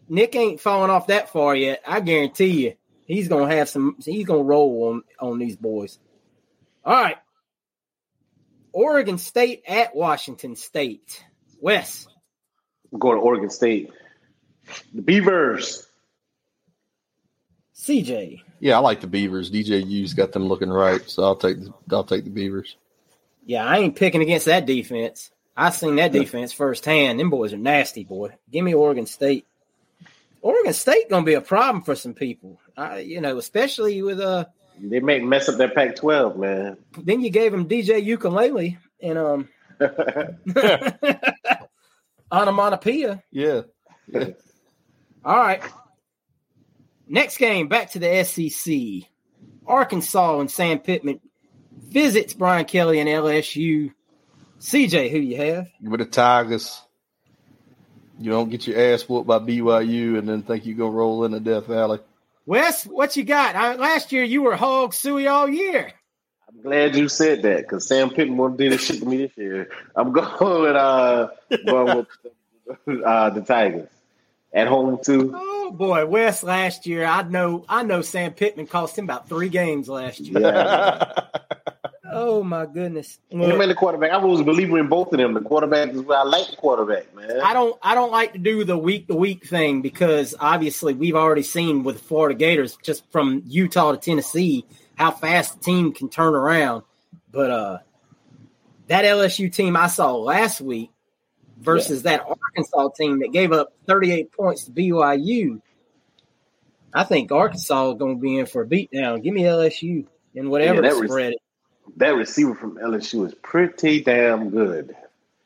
[0.08, 1.82] Nick ain't falling off that far yet.
[1.86, 2.74] I guarantee you,
[3.06, 3.96] he's gonna have some.
[4.04, 5.98] He's gonna roll on on these boys.
[6.84, 7.16] All right,
[8.72, 11.24] Oregon State at Washington State.
[11.60, 12.06] Wes,
[12.92, 13.90] I'm going to Oregon State.
[14.94, 15.86] The Beavers.
[17.74, 18.42] CJ.
[18.60, 19.50] Yeah, I like the Beavers.
[19.50, 22.76] DJU's got them looking right, so I'll take the, I'll take the Beavers.
[23.44, 25.30] Yeah, I ain't picking against that defense.
[25.56, 27.18] I seen that defense firsthand.
[27.18, 28.36] Them boys are nasty, boy.
[28.50, 29.46] Give me Oregon State.
[30.42, 32.60] Oregon State gonna be a problem for some people.
[32.76, 34.44] Uh, you know, especially with uh.
[34.78, 36.76] They make mess up their Pac-12, man.
[37.02, 39.48] Then you gave them DJ ukulele and um.
[42.30, 43.22] onomatopoeia.
[43.30, 43.62] Yeah.
[44.08, 44.26] yeah.
[45.24, 45.62] All right.
[47.08, 49.08] Next game, back to the SEC.
[49.66, 51.20] Arkansas and Sam Pittman
[51.72, 53.92] visits Brian Kelly and LSU.
[54.60, 55.68] CJ, who you have?
[55.82, 56.80] With the Tigers,
[58.18, 61.40] you don't get your ass whooped by BYU and then think you're gonna roll into
[61.40, 62.00] Death Valley.
[62.46, 63.56] Wes, what you got?
[63.56, 65.92] I, last year you were hog suey all year.
[66.48, 69.36] I'm glad you said that because Sam Pittman won't do this shit to me this
[69.36, 69.68] year.
[69.94, 71.28] I'm going with uh,
[71.66, 72.06] going
[72.86, 73.88] with uh, the Tigers
[74.52, 75.32] at home too.
[75.34, 77.04] Oh boy, Wes last year.
[77.04, 80.40] I know I know Sam Pittman cost him about three games last year.
[80.40, 81.20] Yeah,
[82.12, 83.18] Oh my goodness.
[83.30, 84.10] him and the quarterback.
[84.12, 85.34] I was a believer in both of them.
[85.34, 87.40] The quarterback is where I like the quarterback, man.
[87.40, 91.16] I don't I don't like to do the week to week thing because obviously we've
[91.16, 95.92] already seen with the Florida Gators just from Utah to Tennessee how fast the team
[95.92, 96.82] can turn around.
[97.32, 97.78] But uh
[98.88, 100.90] that LSU team I saw last week
[101.58, 105.60] versus that Arkansas team that gave up 38 points to BYU.
[106.94, 109.22] I think Arkansas is going to be in for a beatdown.
[109.22, 111.34] Give me LSU in whatever Yeah, the that was- spread.
[111.96, 114.94] That receiver from LSU is pretty damn good.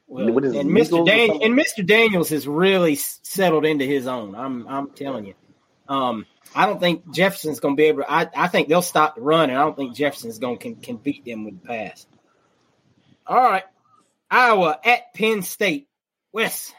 [0.06, 1.06] Well, What is and Mr.
[1.06, 1.86] Dan- and Mr.
[1.86, 4.34] Daniels has really settled into his own.
[4.34, 5.34] I'm I'm telling you.
[5.88, 8.02] Um, I don't think Jefferson's going to be able.
[8.02, 10.62] To, I I think they'll stop the run, and I don't think Jefferson's going to
[10.62, 12.06] can, can beat them with the pass.
[13.26, 13.64] All right,
[14.30, 15.88] Iowa at Penn State.
[16.32, 16.72] Wes,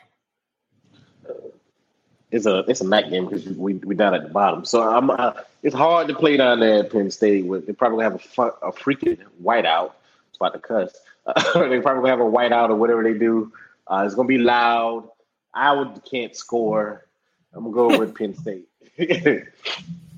[2.31, 4.63] It's a it's a MAC game because we we down at the bottom.
[4.65, 7.45] So I'm uh, it's hard to play down there at Penn State.
[7.45, 9.91] With they probably have a, fu- a freaking whiteout.
[10.29, 10.93] It's about to cuss.
[11.55, 13.51] they probably have a whiteout or whatever they do.
[13.85, 15.09] Uh, it's gonna be loud.
[15.53, 17.05] Iowa can't score.
[17.53, 18.67] I'm gonna go with Penn State.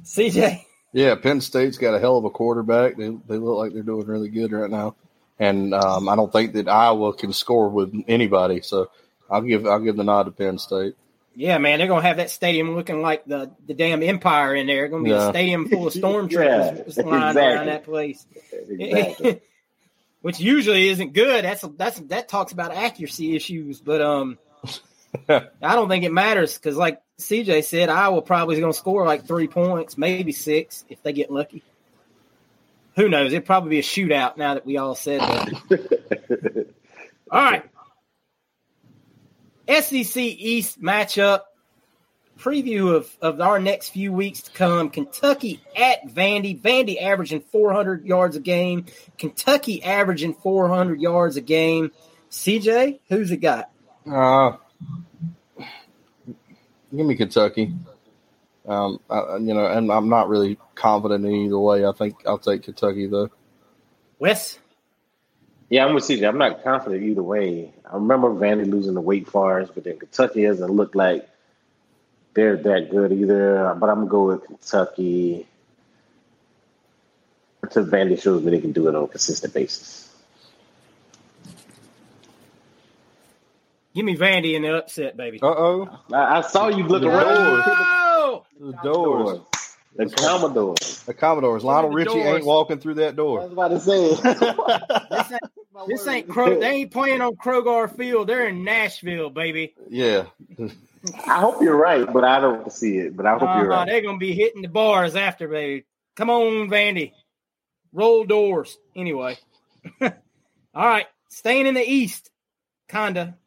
[0.03, 0.65] CJ.
[0.91, 2.95] Yeah, Penn State's got a hell of a quarterback.
[2.95, 4.95] They they look like they're doing really good right now,
[5.39, 8.61] and um, I don't think that Iowa can score with anybody.
[8.61, 8.91] So
[9.29, 10.95] I'll give I'll give the nod to Penn State.
[11.35, 14.87] Yeah, man, they're gonna have that stadium looking like the, the damn Empire in there.
[14.87, 18.25] Gonna be a stadium full of stormtroopers Yeah, just flying around that place.
[18.69, 19.41] exactly.
[20.21, 21.43] Which usually isn't good.
[21.43, 24.37] That's that's that talks about accuracy issues, but um,
[25.29, 29.05] I don't think it matters because, like CJ said, Iowa probably is going to score
[29.05, 31.61] like three points, maybe six if they get lucky.
[32.95, 33.33] Who knows?
[33.33, 36.67] It'd probably be a shootout now that we all said that.
[37.29, 37.65] all right,
[39.67, 41.41] SEC East matchup
[42.37, 44.89] preview of, of our next few weeks to come.
[44.89, 46.59] Kentucky at Vandy.
[46.59, 48.85] Vandy averaging 400 yards a game.
[49.17, 51.91] Kentucky averaging 400 yards a game.
[52.31, 53.69] CJ, who's it got?
[54.09, 54.57] Uh,
[56.95, 57.73] Give me Kentucky.
[58.67, 61.85] Um, I, you know, and I'm not really confident in either way.
[61.85, 63.29] I think I'll take Kentucky though.
[64.19, 64.59] Wes.
[65.69, 66.27] Yeah, I'm with CJ.
[66.27, 67.73] I'm not confident either way.
[67.93, 71.29] I remember Vandy losing to Wake Forest, but then Kentucky doesn't look like
[72.33, 73.75] they're that good either.
[73.79, 75.45] But I'm gonna go with Kentucky
[77.61, 80.11] until Vandy shows me they can do it on a consistent basis.
[83.93, 85.39] Give me Vandy in the upset, baby.
[85.39, 85.99] Uh oh.
[86.11, 87.27] I, I saw you look around.
[87.27, 88.45] Oh!
[88.59, 89.39] The doors.
[89.95, 91.03] The Commodores.
[91.03, 91.63] The Commodores.
[91.63, 92.25] Lionel the Richie doors.
[92.25, 93.41] ain't walking through that door.
[93.41, 93.77] I door.
[93.77, 95.47] was about to say.
[95.87, 98.27] This ain't, ain't Kro- They ain't playing on Kroger Field.
[98.27, 99.73] They're in Nashville, baby.
[99.89, 100.25] Yeah.
[101.27, 103.15] I hope you're right, but I don't see it.
[103.17, 103.87] But I hope you're Uh-huh, right.
[103.87, 105.85] They're gonna be hitting the bars after, baby.
[106.15, 107.11] Come on, Vandy.
[107.91, 108.77] Roll doors.
[108.95, 109.37] Anyway.
[110.01, 110.11] All
[110.75, 111.05] right.
[111.29, 112.29] Staying in the East,
[112.87, 113.37] kinda.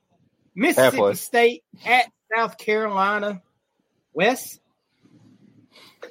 [0.55, 1.15] Mississippi Halfway.
[1.15, 3.43] State at South Carolina.
[4.13, 4.59] Wes.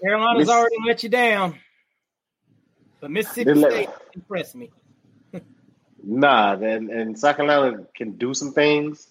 [0.02, 1.56] Carolina's Miss- already let you down.
[3.02, 4.72] But Mississippi let- State impressed me.
[6.06, 9.08] Nah, and, and South Carolina can do some things.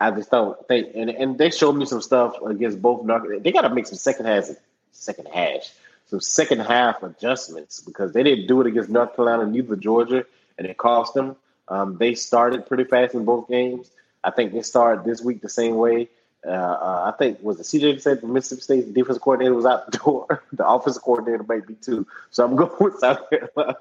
[0.00, 3.04] I just don't think, and, and they showed me some stuff against both.
[3.04, 4.48] North- They got to make some second half,
[4.92, 5.70] second hash,
[6.08, 10.24] some second half adjustments because they didn't do it against North Carolina, neither Georgia,
[10.58, 11.36] and it cost them.
[11.68, 13.90] Um, they started pretty fast in both games.
[14.24, 16.08] I think they started this week the same way.
[16.46, 19.90] Uh, uh, I think was the CJ said the Mississippi State defensive coordinator was out
[19.90, 20.44] the door.
[20.52, 22.06] the offensive coordinator might be too.
[22.30, 23.76] So I'm going with South Carolina.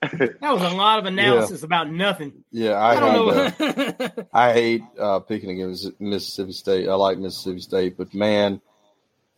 [0.00, 2.44] That was a lot of analysis about nothing.
[2.50, 4.26] Yeah, I, I don't hate, uh, know.
[4.32, 6.88] I hate uh, picking against Mississippi State.
[6.88, 8.60] I like Mississippi State, but man,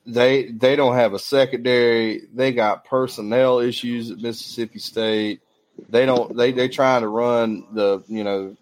[0.07, 2.23] they they don't have a secondary.
[2.33, 5.41] They got personnel issues at Mississippi State.
[5.89, 6.37] They don't.
[6.37, 8.57] They they trying to run the you know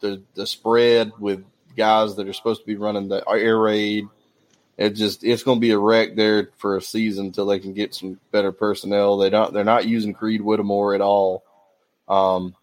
[0.00, 1.44] the the spread with
[1.76, 4.06] guys that are supposed to be running the air raid.
[4.76, 7.74] It just it's going to be a wreck there for a season until they can
[7.74, 9.18] get some better personnel.
[9.18, 9.52] They don't.
[9.52, 11.44] They're not using Creed Whittemore at all.
[12.08, 12.56] Um,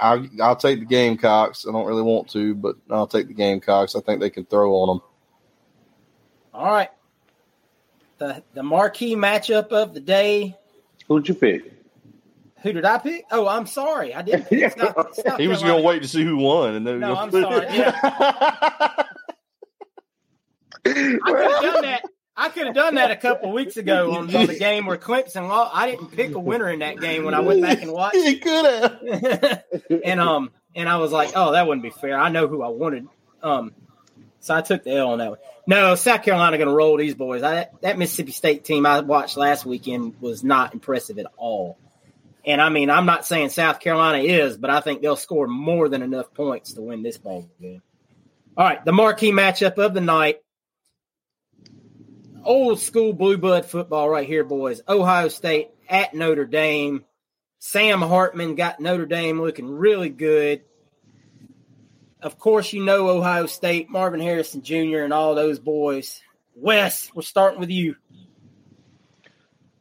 [0.00, 1.66] I, I'll take the Gamecocks.
[1.68, 3.94] I don't really want to, but I'll take the Gamecocks.
[3.94, 5.06] I think they can throw on them.
[6.54, 6.90] All right.
[8.18, 10.56] The the marquee matchup of the day.
[11.06, 11.72] Who'd you pick?
[12.62, 13.26] Who did I pick?
[13.30, 14.14] Oh, I'm sorry.
[14.14, 16.86] I didn't pick South, South He was going to wait to see who won, and
[16.86, 17.66] then No, I'm sorry.
[17.70, 19.04] Yeah.
[20.86, 22.04] I could have done that.
[22.38, 25.48] I could have done that a couple weeks ago on, on the game where Clemson
[25.48, 25.74] lost.
[25.74, 28.16] I didn't pick a winner in that game when I went back and watched.
[28.16, 29.64] he could have.
[30.04, 32.18] and um, and I was like, oh, that wouldn't be fair.
[32.18, 33.06] I know who I wanted.
[33.42, 33.72] Um,
[34.40, 35.38] so I took the L on that one.
[35.66, 37.42] No, South Carolina going to roll these boys.
[37.42, 41.78] I, that Mississippi State team I watched last weekend was not impressive at all.
[42.44, 45.88] And I mean, I'm not saying South Carolina is, but I think they'll score more
[45.88, 47.82] than enough points to win this ball game.
[48.56, 50.42] All right, the marquee matchup of the night.
[52.46, 54.80] Old school blue blood football right here, boys.
[54.88, 57.04] Ohio State at Notre Dame.
[57.58, 60.62] Sam Hartman got Notre Dame looking really good.
[62.22, 66.22] Of course, you know Ohio State, Marvin Harrison Jr., and all those boys.
[66.54, 67.96] Wes, we're starting with you.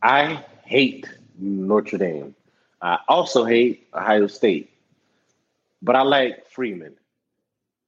[0.02, 1.08] I hate
[1.38, 2.34] Notre Dame.
[2.82, 4.72] I also hate Ohio State.
[5.84, 6.96] But I like Freeman.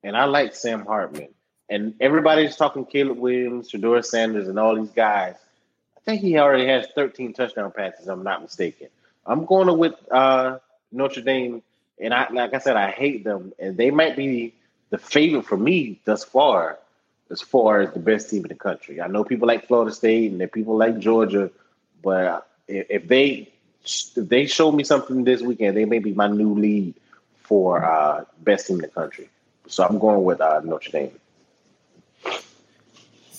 [0.04, 1.30] And I like Sam Hartman.
[1.70, 5.36] And everybody's talking Caleb Williams, Shedeur Sanders, and all these guys.
[5.96, 8.88] I think he already has 13 touchdown passes, I'm not mistaken.
[9.26, 10.60] I'm going with uh,
[10.92, 11.62] Notre Dame.
[12.00, 13.54] And I like I said, I hate them.
[13.60, 14.54] And they might be
[14.90, 16.80] the favorite for me thus far,
[17.30, 19.02] as far as the best team in the country.
[19.02, 21.52] I know people like Florida State and there people like Georgia,
[22.02, 23.52] but if, if they
[23.84, 26.94] if they show me something this weekend, they may be my new lead
[27.44, 29.30] for uh, best team in the country.
[29.68, 31.12] So I'm going with uh, Notre Dame.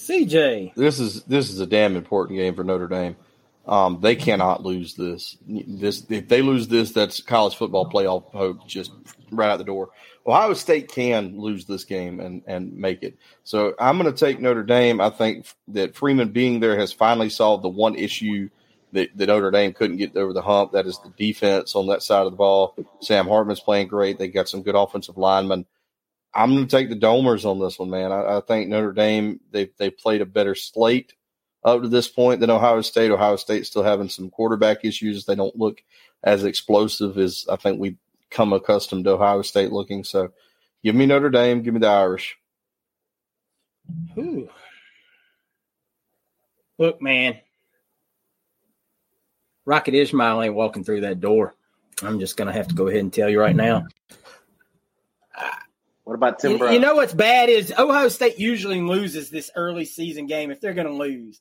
[0.09, 0.75] CJ.
[0.75, 3.17] This is this is a damn important game for Notre Dame.
[3.67, 5.37] Um, they cannot lose this.
[5.47, 8.93] This if they lose this, that's college football playoff hope just
[9.31, 9.91] right out the door.
[10.27, 13.19] Ohio State can lose this game and and make it.
[13.45, 15.01] So I'm going to take Notre Dame.
[15.01, 18.49] I think that Freeman being there has finally solved the one issue
[18.93, 20.73] that, that Notre Dame couldn't get over the hump.
[20.73, 22.75] That is the defense on that side of the ball.
[23.01, 24.19] Sam Hartman's playing great.
[24.19, 25.67] They got some good offensive linemen.
[26.35, 28.13] I'm going to take the Domers on this one, man.
[28.13, 31.15] I, I think Notre Dame they they played a better slate
[31.65, 33.11] up to this point than Ohio State.
[33.11, 35.25] Ohio State still having some quarterback issues.
[35.25, 35.83] They don't look
[36.23, 37.97] as explosive as I think we
[38.31, 40.05] come accustomed to Ohio State looking.
[40.05, 40.31] So,
[40.85, 41.63] give me Notre Dame.
[41.63, 42.37] Give me the Irish.
[44.19, 44.49] Ooh.
[46.79, 47.39] Look, man.
[49.65, 51.55] Rocket Ismail ain't walking through that door.
[52.03, 53.87] I'm just going to have to go ahead and tell you right now.
[56.09, 59.85] What about Tim You, you know what's bad is Ohio State usually loses this early
[59.85, 61.39] season game if they're going to lose.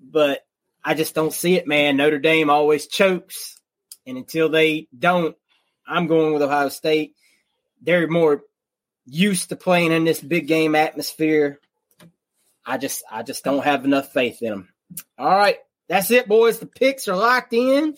[0.00, 0.46] But
[0.84, 1.96] I just don't see it, man.
[1.96, 3.60] Notre Dame always chokes.
[4.06, 5.36] And until they don't,
[5.84, 7.16] I'm going with Ohio State.
[7.82, 8.42] They're more
[9.04, 11.58] used to playing in this big game atmosphere.
[12.64, 14.68] I just I just don't have enough faith in them.
[15.18, 15.56] All right.
[15.88, 16.60] That's it, boys.
[16.60, 17.96] The picks are locked in.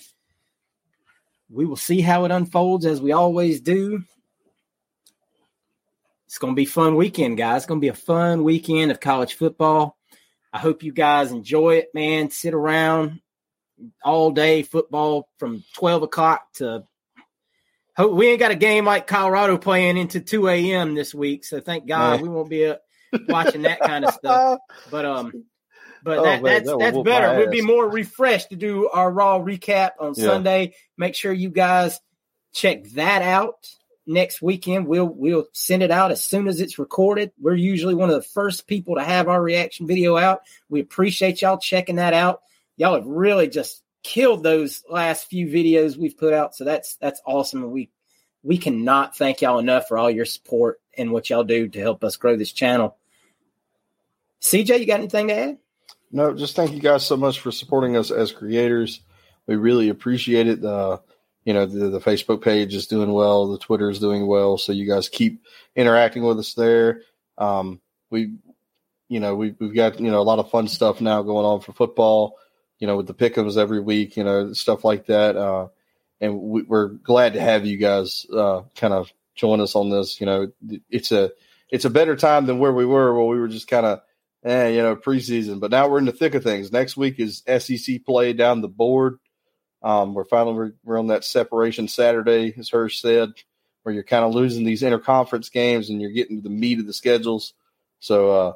[1.51, 4.03] We will see how it unfolds as we always do.
[6.27, 7.59] It's going to be a fun weekend, guys.
[7.59, 9.97] It's going to be a fun weekend of college football.
[10.53, 12.31] I hope you guys enjoy it, man.
[12.31, 13.21] Sit around
[14.05, 16.85] all day football from 12 o'clock to.
[17.97, 20.95] Hope we ain't got a game like Colorado playing into 2 a.m.
[20.95, 21.45] this week.
[21.47, 22.23] So thank God Nah.
[22.23, 22.75] we won't be
[23.29, 24.59] watching that kind of stuff.
[24.91, 25.33] But, um,
[26.03, 27.39] but Oh, that, man, that's that that's better.
[27.39, 30.25] We'd be more refreshed to do our raw recap on Yeah.
[30.27, 30.75] Sunday.
[30.99, 31.99] Make sure you guys
[32.53, 33.67] check that out
[34.07, 34.87] next weekend.
[34.87, 37.33] We'll we'll send it out as soon as it's recorded.
[37.41, 40.41] We're usually one of the first people to have our reaction video out.
[40.69, 42.43] We appreciate y'all checking that out.
[42.77, 46.55] Y'all have really just killed those last few videos we've put out.
[46.55, 47.65] So that's that's awesome.
[47.65, 47.91] And we
[48.43, 52.05] we cannot thank y'all enough for all your support and what y'all do to help
[52.05, 52.97] us grow this channel.
[54.41, 55.59] CJ, you got anything to add?
[56.13, 59.01] No, just thank you guys so much for supporting us as creators.
[59.47, 60.65] We really appreciate it.
[60.65, 60.99] Uh,
[61.47, 64.59] you know, the, the Facebook page is doing well, the Twitter is doing well.
[64.59, 65.45] So you guys keep
[65.77, 67.03] interacting with us there.
[67.39, 67.81] Um,
[68.11, 68.35] we,
[69.09, 71.61] you know, we, we've got, you know, a lot of fun stuff now going on
[71.61, 72.37] for football,
[72.81, 75.37] you know, with the pickums every week, you know, stuff like that.
[75.37, 75.69] Uh,
[76.21, 80.21] and we, we're glad to have you guys uh, kind of join us on this.
[80.21, 80.53] You know,
[80.91, 81.31] it's a,
[81.71, 84.01] it's a better time than where we were, where we were just kind of,
[84.43, 85.61] eh, you know, preseason.
[85.61, 86.73] But now we're in the thick of things.
[86.73, 89.21] Next week is SEC play down the board.
[89.87, 93.35] Um, we're finally we're, on that separation Saturday, as Hirsch said,
[93.85, 96.89] where you're kind of losing these interconference games and you're getting to the meat of
[96.89, 97.55] the schedules.
[98.01, 98.53] So, uh,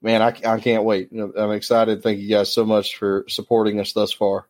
[0.00, 1.10] man, I, I can't wait.
[1.12, 2.02] I'm excited.
[2.02, 4.46] Thank you guys so much for supporting us thus far.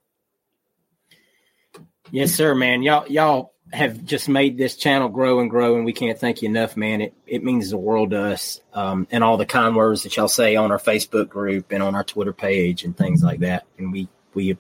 [2.13, 2.85] Yes, sir, man.
[2.85, 6.49] Y'all y'all have just made this channel grow and grow, and we can't thank you
[6.49, 7.01] enough, man.
[7.01, 8.61] It it means the world to us.
[8.73, 11.97] Um, and all the kind words that y'all say on our Facebook group and on
[11.97, 13.67] our Twitter page and things like that.
[13.79, 14.57] And we we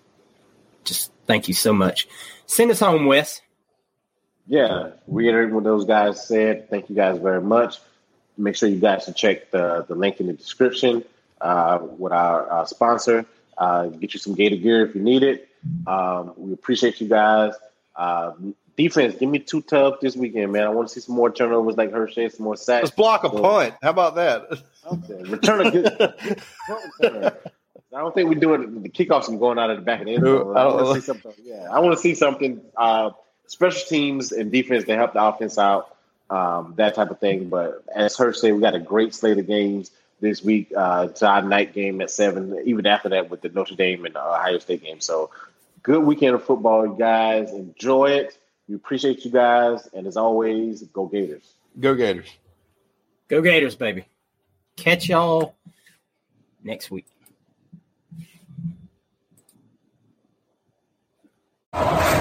[0.83, 2.09] just thank you so much.
[2.47, 3.41] Send us home, Wes.
[4.47, 6.69] Yeah, reiterating what those guys said.
[6.69, 7.79] Thank you guys very much.
[8.37, 11.05] Make sure you guys should check the, the link in the description
[11.41, 13.25] uh, with our, our sponsor.
[13.57, 15.49] Uh, get you some Gator gear if you need it.
[15.87, 17.55] Um, we appreciate you guys.
[17.97, 18.33] Uh,
[18.77, 20.65] defense, give me two tough this weekend, man.
[20.65, 22.83] I want to see some more turnovers like Hershey, some more sacks.
[22.85, 23.75] Let's block a So- punt.
[23.83, 24.49] How about that?
[24.85, 25.23] Okay.
[25.31, 26.15] Return a good
[27.01, 27.33] return.
[27.95, 30.15] I don't think we're doing the kickoffs and going out of the back of the
[30.15, 30.57] end zone.
[30.57, 31.33] I I want to see something.
[31.45, 32.61] Yeah, I want to see something.
[32.77, 33.11] Uh,
[33.47, 35.97] special teams and defense to help the offense out,
[36.31, 37.49] um, that type of thing.
[37.49, 39.91] But as Hirsch said, we got a great slate of games
[40.21, 40.73] this week.
[40.77, 42.61] Uh, to our night game at seven.
[42.65, 45.01] Even after that, with the Notre Dame and Ohio State game.
[45.01, 45.31] So
[45.83, 47.51] good weekend of football, you guys.
[47.53, 48.37] Enjoy it.
[48.69, 51.53] We appreciate you guys, and as always, go Gators.
[51.79, 52.31] Go Gators.
[53.29, 54.07] Go Gators, baby.
[54.77, 55.55] Catch y'all
[56.63, 57.07] next week.
[61.75, 62.14] you